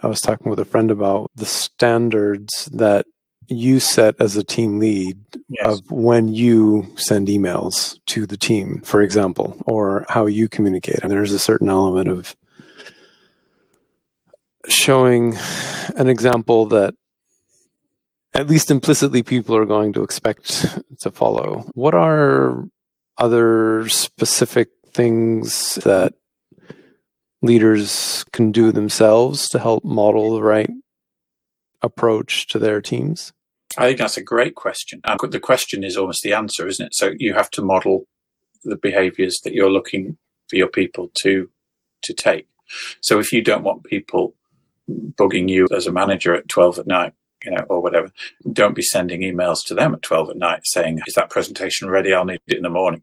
I 0.00 0.06
was 0.06 0.20
talking 0.20 0.48
with 0.48 0.60
a 0.60 0.64
friend 0.64 0.90
about 0.90 1.30
the 1.34 1.46
standards 1.46 2.66
that 2.66 3.06
you 3.48 3.80
set 3.80 4.14
as 4.20 4.36
a 4.36 4.44
team 4.44 4.78
lead 4.78 5.18
yes. 5.48 5.66
of 5.66 5.90
when 5.90 6.28
you 6.28 6.86
send 6.96 7.28
emails 7.28 7.98
to 8.06 8.26
the 8.26 8.36
team, 8.36 8.80
for 8.84 9.00
example, 9.00 9.56
or 9.66 10.04
how 10.08 10.26
you 10.26 10.48
communicate. 10.48 11.00
And 11.02 11.10
there's 11.10 11.32
a 11.32 11.38
certain 11.38 11.68
element 11.68 12.08
of 12.08 12.36
showing 14.68 15.36
an 15.96 16.08
example 16.08 16.66
that 16.66 16.94
at 18.34 18.48
least 18.48 18.70
implicitly 18.70 19.22
people 19.22 19.56
are 19.56 19.64
going 19.64 19.92
to 19.94 20.02
expect 20.02 20.78
to 21.00 21.10
follow. 21.10 21.64
What 21.74 21.94
are 21.94 22.64
other 23.16 23.88
specific 23.88 24.68
things 24.92 25.76
that 25.76 26.14
leaders 27.40 28.24
can 28.32 28.52
do 28.52 28.72
themselves 28.72 29.48
to 29.48 29.58
help 29.58 29.84
model 29.84 30.34
the 30.34 30.42
right 30.42 30.70
approach 31.80 32.46
to 32.48 32.58
their 32.58 32.82
teams? 32.82 33.32
I 33.76 33.86
think 33.86 33.98
that's 33.98 34.16
a 34.16 34.22
great 34.22 34.54
question. 34.54 35.00
Uh, 35.04 35.16
and 35.22 35.32
the 35.32 35.40
question 35.40 35.84
is 35.84 35.96
almost 35.96 36.22
the 36.22 36.32
answer, 36.32 36.66
isn't 36.66 36.86
it? 36.86 36.94
So 36.94 37.12
you 37.18 37.34
have 37.34 37.50
to 37.50 37.62
model 37.62 38.06
the 38.64 38.76
behaviors 38.76 39.40
that 39.44 39.52
you're 39.52 39.70
looking 39.70 40.16
for 40.48 40.56
your 40.56 40.68
people 40.68 41.10
to 41.22 41.50
to 42.02 42.14
take. 42.14 42.46
So 43.00 43.18
if 43.18 43.32
you 43.32 43.42
don't 43.42 43.64
want 43.64 43.84
people 43.84 44.34
bugging 44.88 45.48
you 45.48 45.66
as 45.74 45.86
a 45.86 45.92
manager 45.92 46.34
at 46.34 46.48
12 46.48 46.80
at 46.80 46.86
night, 46.86 47.12
you 47.44 47.50
know, 47.50 47.64
or 47.68 47.80
whatever, 47.80 48.10
don't 48.52 48.74
be 48.74 48.82
sending 48.82 49.20
emails 49.20 49.64
to 49.66 49.74
them 49.74 49.94
at 49.94 50.02
12 50.02 50.30
at 50.30 50.36
night 50.36 50.60
saying, 50.64 51.00
is 51.06 51.14
that 51.14 51.30
presentation 51.30 51.90
ready? 51.90 52.12
I'll 52.12 52.24
need 52.24 52.40
it 52.46 52.56
in 52.56 52.62
the 52.62 52.70
morning. 52.70 53.02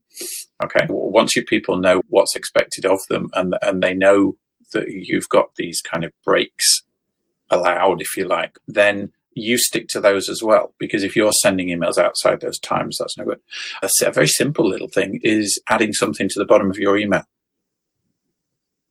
Okay. 0.63 0.85
Once 0.89 1.35
your 1.35 1.45
people 1.45 1.77
know 1.77 2.01
what's 2.07 2.35
expected 2.35 2.85
of 2.85 3.01
them 3.09 3.29
and, 3.33 3.55
and 3.61 3.81
they 3.81 3.93
know 3.93 4.37
that 4.73 4.87
you've 4.89 5.29
got 5.29 5.55
these 5.55 5.81
kind 5.81 6.03
of 6.03 6.11
breaks 6.23 6.83
allowed, 7.49 8.01
if 8.01 8.17
you 8.17 8.25
like, 8.25 8.57
then 8.67 9.11
you 9.35 9.57
stick 9.57 9.87
to 9.89 9.99
those 9.99 10.29
as 10.29 10.41
well. 10.41 10.73
Because 10.79 11.03
if 11.03 11.15
you're 11.15 11.31
sending 11.33 11.67
emails 11.67 11.97
outside 11.97 12.41
those 12.41 12.59
times, 12.59 12.97
that's 12.97 13.17
no 13.17 13.25
good. 13.25 13.39
A, 13.83 14.11
very 14.11 14.27
simple 14.27 14.67
little 14.67 14.87
thing 14.87 15.19
is 15.23 15.61
adding 15.69 15.93
something 15.93 16.27
to 16.29 16.39
the 16.39 16.45
bottom 16.45 16.69
of 16.69 16.79
your 16.79 16.97
email 16.97 17.23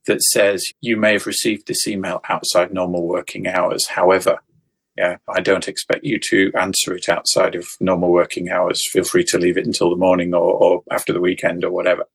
that 0.05 0.21
says 0.21 0.63
you 0.81 0.97
may 0.97 1.13
have 1.13 1.25
received 1.25 1.67
this 1.67 1.87
email 1.87 2.21
outside 2.29 2.71
normal 2.71 3.07
working 3.07 3.47
hours. 3.47 3.87
However, 3.87 4.39
yeah, 4.95 5.17
I 5.27 5.41
don't 5.41 5.67
expect 5.67 6.05
you 6.05 6.19
to 6.29 6.51
answer 6.57 6.93
it 6.93 7.09
outside 7.09 7.55
of 7.55 7.67
normal 7.79 8.11
working 8.11 8.49
hours. 8.49 8.81
Feel 8.91 9.03
free 9.03 9.25
to 9.25 9.39
leave 9.39 9.57
it 9.57 9.65
until 9.65 9.89
the 9.89 9.95
morning 9.97 10.33
or, 10.33 10.53
or 10.53 10.83
after 10.91 11.11
the 11.11 11.19
weekend 11.19 11.65
or 11.65 11.71
whatever. 11.71 12.05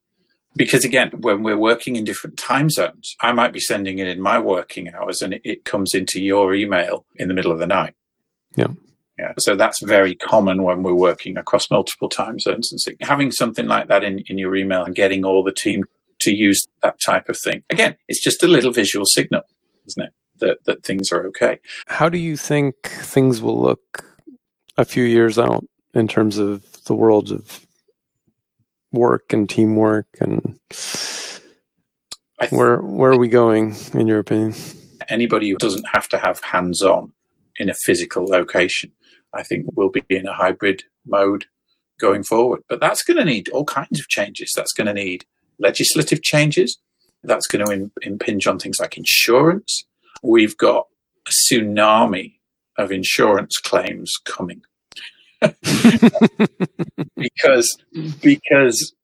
Because 0.56 0.84
again, 0.84 1.10
when 1.20 1.42
we're 1.42 1.58
working 1.58 1.96
in 1.96 2.04
different 2.04 2.36
time 2.36 2.70
zones, 2.70 3.16
I 3.20 3.32
might 3.32 3.52
be 3.52 3.60
sending 3.60 3.98
it 3.98 4.08
in 4.08 4.20
my 4.20 4.38
working 4.38 4.92
hours 4.92 5.20
and 5.20 5.34
it, 5.34 5.42
it 5.44 5.64
comes 5.64 5.94
into 5.94 6.22
your 6.22 6.54
email 6.54 7.04
in 7.16 7.28
the 7.28 7.34
middle 7.34 7.52
of 7.52 7.58
the 7.58 7.66
night. 7.66 7.94
Yeah. 8.56 8.68
Yeah. 9.18 9.34
So 9.38 9.54
that's 9.54 9.82
very 9.82 10.14
common 10.14 10.62
when 10.62 10.82
we're 10.82 10.94
working 10.94 11.36
across 11.36 11.70
multiple 11.70 12.08
time 12.08 12.38
zones 12.38 12.72
and 12.72 12.80
so 12.80 12.92
having 13.02 13.30
something 13.30 13.66
like 13.66 13.88
that 13.88 14.02
in, 14.02 14.20
in 14.28 14.38
your 14.38 14.56
email 14.56 14.82
and 14.82 14.94
getting 14.94 15.24
all 15.24 15.42
the 15.42 15.52
team 15.52 15.84
to 16.20 16.34
use 16.34 16.66
that 16.82 17.00
type 17.00 17.28
of 17.28 17.38
thing. 17.38 17.62
Again, 17.70 17.96
it's 18.08 18.22
just 18.22 18.42
a 18.42 18.48
little 18.48 18.72
visual 18.72 19.04
signal, 19.06 19.42
isn't 19.86 20.04
it? 20.04 20.12
That, 20.38 20.64
that 20.64 20.84
things 20.84 21.12
are 21.12 21.26
okay. 21.26 21.58
How 21.86 22.08
do 22.08 22.16
you 22.16 22.34
think 22.34 22.74
things 22.82 23.42
will 23.42 23.60
look 23.60 24.06
a 24.78 24.86
few 24.86 25.04
years 25.04 25.38
out 25.38 25.66
in 25.92 26.08
terms 26.08 26.38
of 26.38 26.84
the 26.84 26.94
world 26.94 27.30
of 27.30 27.66
work 28.90 29.34
and 29.34 29.48
teamwork 29.50 30.06
and 30.18 30.58
th- 30.70 31.40
where 32.48 32.78
where 32.78 33.12
are 33.12 33.18
we 33.18 33.28
going 33.28 33.76
in 33.92 34.06
your 34.06 34.18
opinion? 34.18 34.54
Anybody 35.10 35.50
who 35.50 35.56
doesn't 35.56 35.84
have 35.92 36.08
to 36.08 36.18
have 36.18 36.40
hands 36.40 36.82
on 36.82 37.12
in 37.60 37.68
a 37.68 37.74
physical 37.74 38.24
location, 38.24 38.90
I 39.32 39.44
think 39.44 39.66
we'll 39.74 39.90
be 39.90 40.02
in 40.08 40.26
a 40.26 40.32
hybrid 40.32 40.82
mode 41.06 41.44
going 42.00 42.24
forward. 42.24 42.62
But 42.68 42.80
that's 42.80 43.04
going 43.04 43.18
to 43.18 43.24
need 43.24 43.50
all 43.50 43.64
kinds 43.64 44.00
of 44.00 44.08
changes. 44.08 44.52
That's 44.56 44.72
going 44.72 44.86
to 44.86 44.94
need 44.94 45.26
legislative 45.58 46.22
changes. 46.22 46.78
That's 47.22 47.46
going 47.46 47.66
to 47.66 47.90
impinge 48.00 48.46
on 48.46 48.58
things 48.58 48.80
like 48.80 48.96
insurance. 48.96 49.84
We've 50.22 50.56
got 50.56 50.86
a 51.28 51.30
tsunami 51.30 52.36
of 52.78 52.90
insurance 52.90 53.58
claims 53.58 54.10
coming. 54.24 54.62
because 57.16 57.76
because 58.20 58.94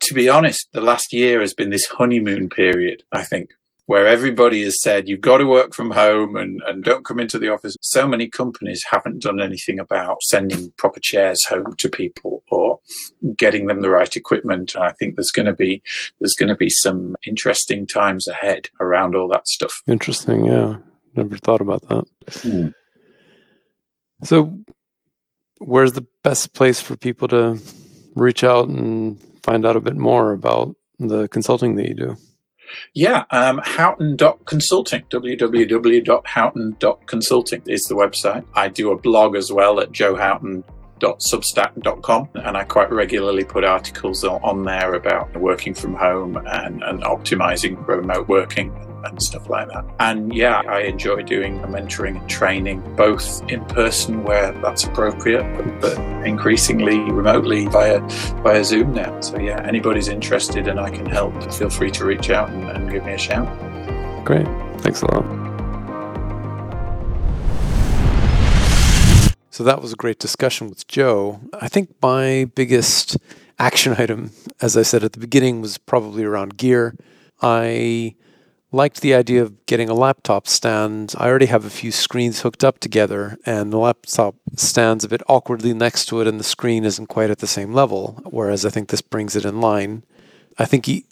to 0.00 0.14
be 0.14 0.28
honest, 0.28 0.68
the 0.72 0.80
last 0.80 1.12
year 1.12 1.40
has 1.40 1.54
been 1.54 1.70
this 1.70 1.86
honeymoon 1.86 2.48
period, 2.48 3.02
I 3.12 3.22
think, 3.22 3.50
where 3.90 4.06
everybody 4.06 4.62
has 4.62 4.80
said 4.80 5.08
you've 5.08 5.20
got 5.20 5.38
to 5.38 5.44
work 5.44 5.74
from 5.74 5.90
home 5.90 6.36
and, 6.36 6.62
and 6.64 6.84
don't 6.84 7.04
come 7.04 7.18
into 7.18 7.40
the 7.40 7.48
office. 7.48 7.74
So 7.80 8.06
many 8.06 8.28
companies 8.28 8.84
haven't 8.88 9.20
done 9.20 9.40
anything 9.40 9.80
about 9.80 10.22
sending 10.22 10.70
proper 10.76 11.00
chairs 11.00 11.44
home 11.48 11.74
to 11.76 11.88
people 11.88 12.44
or 12.52 12.78
getting 13.36 13.66
them 13.66 13.80
the 13.80 13.90
right 13.90 14.14
equipment. 14.14 14.76
And 14.76 14.84
I 14.84 14.92
think 14.92 15.16
there's 15.16 15.32
going 15.32 15.46
to 15.46 15.54
be 15.54 15.82
there's 16.20 16.36
going 16.38 16.50
to 16.50 16.54
be 16.54 16.70
some 16.70 17.16
interesting 17.26 17.84
times 17.84 18.28
ahead 18.28 18.68
around 18.78 19.16
all 19.16 19.26
that 19.30 19.48
stuff. 19.48 19.82
Interesting, 19.88 20.44
yeah. 20.44 20.76
Never 21.16 21.36
thought 21.36 21.60
about 21.60 21.82
that. 21.88 22.04
Mm. 22.44 22.72
So, 24.22 24.56
where's 25.58 25.94
the 25.94 26.06
best 26.22 26.54
place 26.54 26.80
for 26.80 26.94
people 26.94 27.26
to 27.26 27.58
reach 28.14 28.44
out 28.44 28.68
and 28.68 29.20
find 29.42 29.66
out 29.66 29.74
a 29.74 29.80
bit 29.80 29.96
more 29.96 30.30
about 30.30 30.76
the 31.00 31.26
consulting 31.26 31.74
that 31.74 31.88
you 31.88 31.94
do? 31.94 32.16
Yeah, 32.94 33.24
um, 33.30 33.60
Houghton.consulting, 33.64 35.04
www.houghton.consulting 35.10 37.62
is 37.66 37.84
the 37.84 37.94
website. 37.94 38.44
I 38.54 38.68
do 38.68 38.90
a 38.90 38.98
blog 38.98 39.36
as 39.36 39.52
well 39.52 39.78
at 39.80 39.92
joehoughton.substack.com, 39.92 42.28
and 42.34 42.56
I 42.56 42.64
quite 42.64 42.90
regularly 42.90 43.44
put 43.44 43.64
articles 43.64 44.24
on 44.24 44.64
there 44.64 44.94
about 44.94 45.36
working 45.36 45.74
from 45.74 45.94
home 45.94 46.36
and, 46.36 46.82
and 46.82 47.02
optimizing 47.02 47.86
remote 47.86 48.26
working 48.28 48.89
and 49.04 49.22
stuff 49.22 49.48
like 49.48 49.68
that. 49.68 49.84
And 49.98 50.34
yeah, 50.34 50.62
I 50.68 50.80
enjoy 50.80 51.22
doing 51.22 51.60
the 51.60 51.68
mentoring 51.68 52.20
and 52.20 52.28
training, 52.28 52.80
both 52.96 53.42
in 53.50 53.64
person 53.66 54.24
where 54.24 54.52
that's 54.60 54.84
appropriate, 54.84 55.44
but, 55.80 55.98
increasingly 56.20 56.98
remotely 57.10 57.66
via 57.66 58.00
via 58.42 58.62
Zoom 58.62 58.92
now. 58.92 59.18
So 59.20 59.38
yeah, 59.38 59.64
anybody's 59.66 60.08
interested 60.08 60.68
and 60.68 60.78
I 60.78 60.90
can 60.90 61.06
help, 61.06 61.32
feel 61.52 61.70
free 61.70 61.90
to 61.92 62.04
reach 62.04 62.28
out 62.28 62.50
and, 62.50 62.68
and 62.68 62.90
give 62.90 63.04
me 63.06 63.14
a 63.14 63.18
shout. 63.18 63.48
Great. 64.24 64.46
Thanks 64.80 65.00
a 65.02 65.06
lot. 65.06 65.24
So 69.50 69.64
that 69.64 69.82
was 69.82 69.92
a 69.92 69.96
great 69.96 70.18
discussion 70.18 70.68
with 70.68 70.86
Joe. 70.88 71.40
I 71.54 71.68
think 71.68 71.94
my 72.00 72.50
biggest 72.54 73.18
action 73.58 73.94
item, 73.98 74.32
as 74.60 74.76
I 74.76 74.82
said 74.82 75.04
at 75.04 75.12
the 75.12 75.20
beginning, 75.20 75.60
was 75.60 75.76
probably 75.76 76.24
around 76.24 76.56
gear. 76.56 76.96
I 77.42 78.14
liked 78.72 79.00
the 79.00 79.14
idea 79.14 79.42
of 79.42 79.66
getting 79.66 79.88
a 79.88 79.94
laptop 79.94 80.46
stand. 80.46 81.14
I 81.18 81.28
already 81.28 81.46
have 81.46 81.64
a 81.64 81.70
few 81.70 81.90
screens 81.90 82.42
hooked 82.42 82.62
up 82.62 82.78
together, 82.78 83.36
and 83.44 83.72
the 83.72 83.78
laptop 83.78 84.36
stands 84.56 85.04
a 85.04 85.08
bit 85.08 85.22
awkwardly 85.28 85.74
next 85.74 86.06
to 86.06 86.20
it, 86.20 86.28
and 86.28 86.38
the 86.38 86.44
screen 86.44 86.84
isn't 86.84 87.06
quite 87.06 87.30
at 87.30 87.38
the 87.38 87.46
same 87.46 87.72
level. 87.72 88.20
Whereas 88.24 88.64
I 88.64 88.70
think 88.70 88.88
this 88.88 89.02
brings 89.02 89.34
it 89.34 89.44
in 89.44 89.60
line. 89.60 90.04
I 90.58 90.66
think 90.66 90.86
he, 90.86 91.04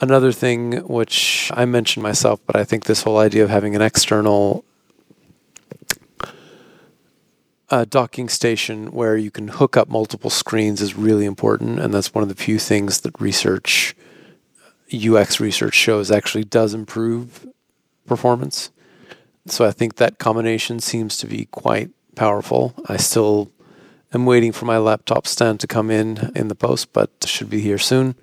another 0.00 0.30
thing 0.30 0.86
which 0.86 1.50
I 1.54 1.64
mentioned 1.64 2.02
myself, 2.02 2.40
but 2.46 2.56
I 2.56 2.64
think 2.64 2.84
this 2.84 3.02
whole 3.02 3.18
idea 3.18 3.42
of 3.42 3.50
having 3.50 3.74
an 3.74 3.82
external 3.82 4.64
uh, 7.68 7.84
docking 7.88 8.28
station 8.28 8.92
where 8.92 9.16
you 9.16 9.32
can 9.32 9.48
hook 9.48 9.76
up 9.76 9.88
multiple 9.88 10.30
screens 10.30 10.80
is 10.80 10.96
really 10.96 11.24
important, 11.24 11.80
and 11.80 11.92
that's 11.92 12.14
one 12.14 12.22
of 12.22 12.28
the 12.28 12.34
few 12.36 12.60
things 12.60 13.00
that 13.00 13.20
research 13.20 13.96
UX 14.92 15.40
research 15.40 15.74
shows 15.74 16.10
actually 16.10 16.44
does 16.44 16.74
improve 16.74 17.46
performance. 18.06 18.70
So 19.46 19.64
I 19.64 19.70
think 19.70 19.96
that 19.96 20.18
combination 20.18 20.80
seems 20.80 21.16
to 21.18 21.26
be 21.26 21.46
quite 21.46 21.90
powerful. 22.14 22.74
I 22.88 22.96
still 22.96 23.50
am 24.12 24.26
waiting 24.26 24.52
for 24.52 24.64
my 24.64 24.78
laptop 24.78 25.26
stand 25.26 25.60
to 25.60 25.66
come 25.66 25.90
in 25.90 26.32
in 26.34 26.48
the 26.48 26.54
post, 26.54 26.92
but 26.92 27.10
should 27.26 27.50
be 27.50 27.60
here 27.60 27.78
soon. 27.78 28.16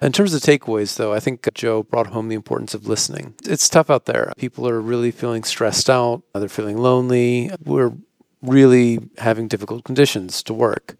In 0.00 0.12
terms 0.12 0.32
of 0.32 0.42
takeaways, 0.42 0.96
though, 0.96 1.12
I 1.12 1.18
think 1.18 1.48
Joe 1.54 1.82
brought 1.82 2.08
home 2.08 2.28
the 2.28 2.36
importance 2.36 2.72
of 2.74 2.86
listening. 2.86 3.34
It's 3.44 3.68
tough 3.68 3.90
out 3.90 4.04
there. 4.04 4.32
People 4.36 4.68
are 4.68 4.80
really 4.80 5.10
feeling 5.10 5.42
stressed 5.42 5.90
out, 5.90 6.22
they're 6.32 6.48
feeling 6.48 6.78
lonely. 6.78 7.50
We're 7.64 7.92
really 8.40 9.00
having 9.18 9.48
difficult 9.48 9.82
conditions 9.82 10.44
to 10.44 10.54
work. 10.54 10.96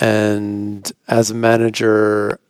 And 0.00 0.90
as 1.08 1.30
a 1.30 1.34
manager, 1.34 2.40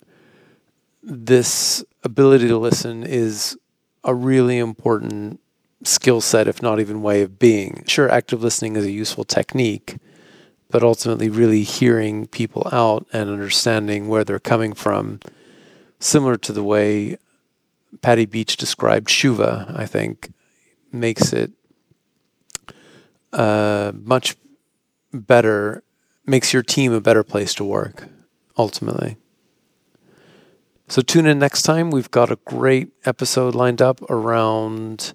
this 1.04 1.84
ability 2.02 2.48
to 2.48 2.58
listen 2.58 3.04
is 3.04 3.58
a 4.02 4.14
really 4.14 4.58
important 4.58 5.40
skill 5.82 6.20
set, 6.20 6.48
if 6.48 6.62
not 6.62 6.80
even 6.80 7.02
way 7.02 7.22
of 7.22 7.38
being. 7.38 7.84
Sure, 7.86 8.10
active 8.10 8.42
listening 8.42 8.76
is 8.76 8.84
a 8.84 8.90
useful 8.90 9.24
technique, 9.24 9.98
but 10.70 10.82
ultimately, 10.82 11.28
really 11.28 11.62
hearing 11.62 12.26
people 12.26 12.68
out 12.72 13.06
and 13.12 13.30
understanding 13.30 14.08
where 14.08 14.24
they're 14.24 14.38
coming 14.38 14.72
from, 14.72 15.20
similar 16.00 16.36
to 16.36 16.52
the 16.52 16.64
way 16.64 17.18
Patty 18.02 18.24
Beach 18.24 18.56
described 18.56 19.08
Shuva, 19.08 19.78
I 19.78 19.86
think, 19.86 20.32
makes 20.90 21.32
it 21.32 21.52
uh, 23.32 23.92
much 23.94 24.36
better, 25.12 25.82
makes 26.26 26.52
your 26.52 26.62
team 26.62 26.92
a 26.92 27.00
better 27.00 27.22
place 27.22 27.54
to 27.54 27.64
work, 27.64 28.08
ultimately. 28.56 29.16
So 30.88 31.00
tune 31.00 31.26
in 31.26 31.38
next 31.38 31.62
time. 31.62 31.90
We've 31.90 32.10
got 32.10 32.30
a 32.30 32.36
great 32.44 32.90
episode 33.04 33.54
lined 33.54 33.80
up 33.80 34.02
around 34.10 35.14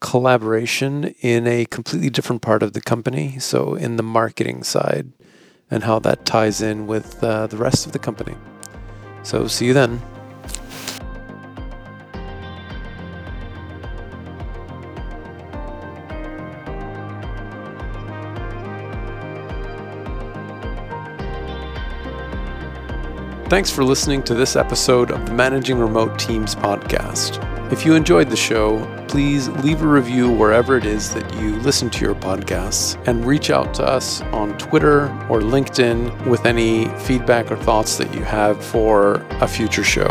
collaboration 0.00 1.14
in 1.20 1.46
a 1.46 1.64
completely 1.66 2.08
different 2.10 2.42
part 2.42 2.62
of 2.62 2.72
the 2.72 2.80
company. 2.80 3.38
So, 3.38 3.74
in 3.74 3.96
the 3.96 4.02
marketing 4.02 4.62
side, 4.62 5.12
and 5.70 5.84
how 5.84 5.98
that 6.00 6.24
ties 6.24 6.62
in 6.62 6.86
with 6.86 7.22
uh, 7.22 7.46
the 7.48 7.56
rest 7.56 7.86
of 7.86 7.92
the 7.92 7.98
company. 7.98 8.36
So, 9.22 9.48
see 9.48 9.66
you 9.66 9.74
then. 9.74 10.00
Thanks 23.48 23.70
for 23.70 23.82
listening 23.82 24.22
to 24.24 24.34
this 24.34 24.56
episode 24.56 25.10
of 25.10 25.24
the 25.24 25.32
Managing 25.32 25.78
Remote 25.78 26.18
Teams 26.18 26.54
podcast. 26.54 27.42
If 27.72 27.86
you 27.86 27.94
enjoyed 27.94 28.28
the 28.28 28.36
show, 28.36 28.84
please 29.08 29.48
leave 29.48 29.80
a 29.80 29.86
review 29.86 30.30
wherever 30.30 30.76
it 30.76 30.84
is 30.84 31.14
that 31.14 31.32
you 31.36 31.56
listen 31.60 31.88
to 31.88 32.04
your 32.04 32.14
podcasts 32.14 33.02
and 33.08 33.24
reach 33.24 33.48
out 33.48 33.72
to 33.74 33.84
us 33.84 34.20
on 34.32 34.58
Twitter 34.58 35.04
or 35.30 35.40
LinkedIn 35.40 36.26
with 36.26 36.44
any 36.44 36.88
feedback 36.98 37.50
or 37.50 37.56
thoughts 37.56 37.96
that 37.96 38.12
you 38.14 38.22
have 38.22 38.62
for 38.62 39.26
a 39.40 39.48
future 39.48 39.82
show. 39.82 40.10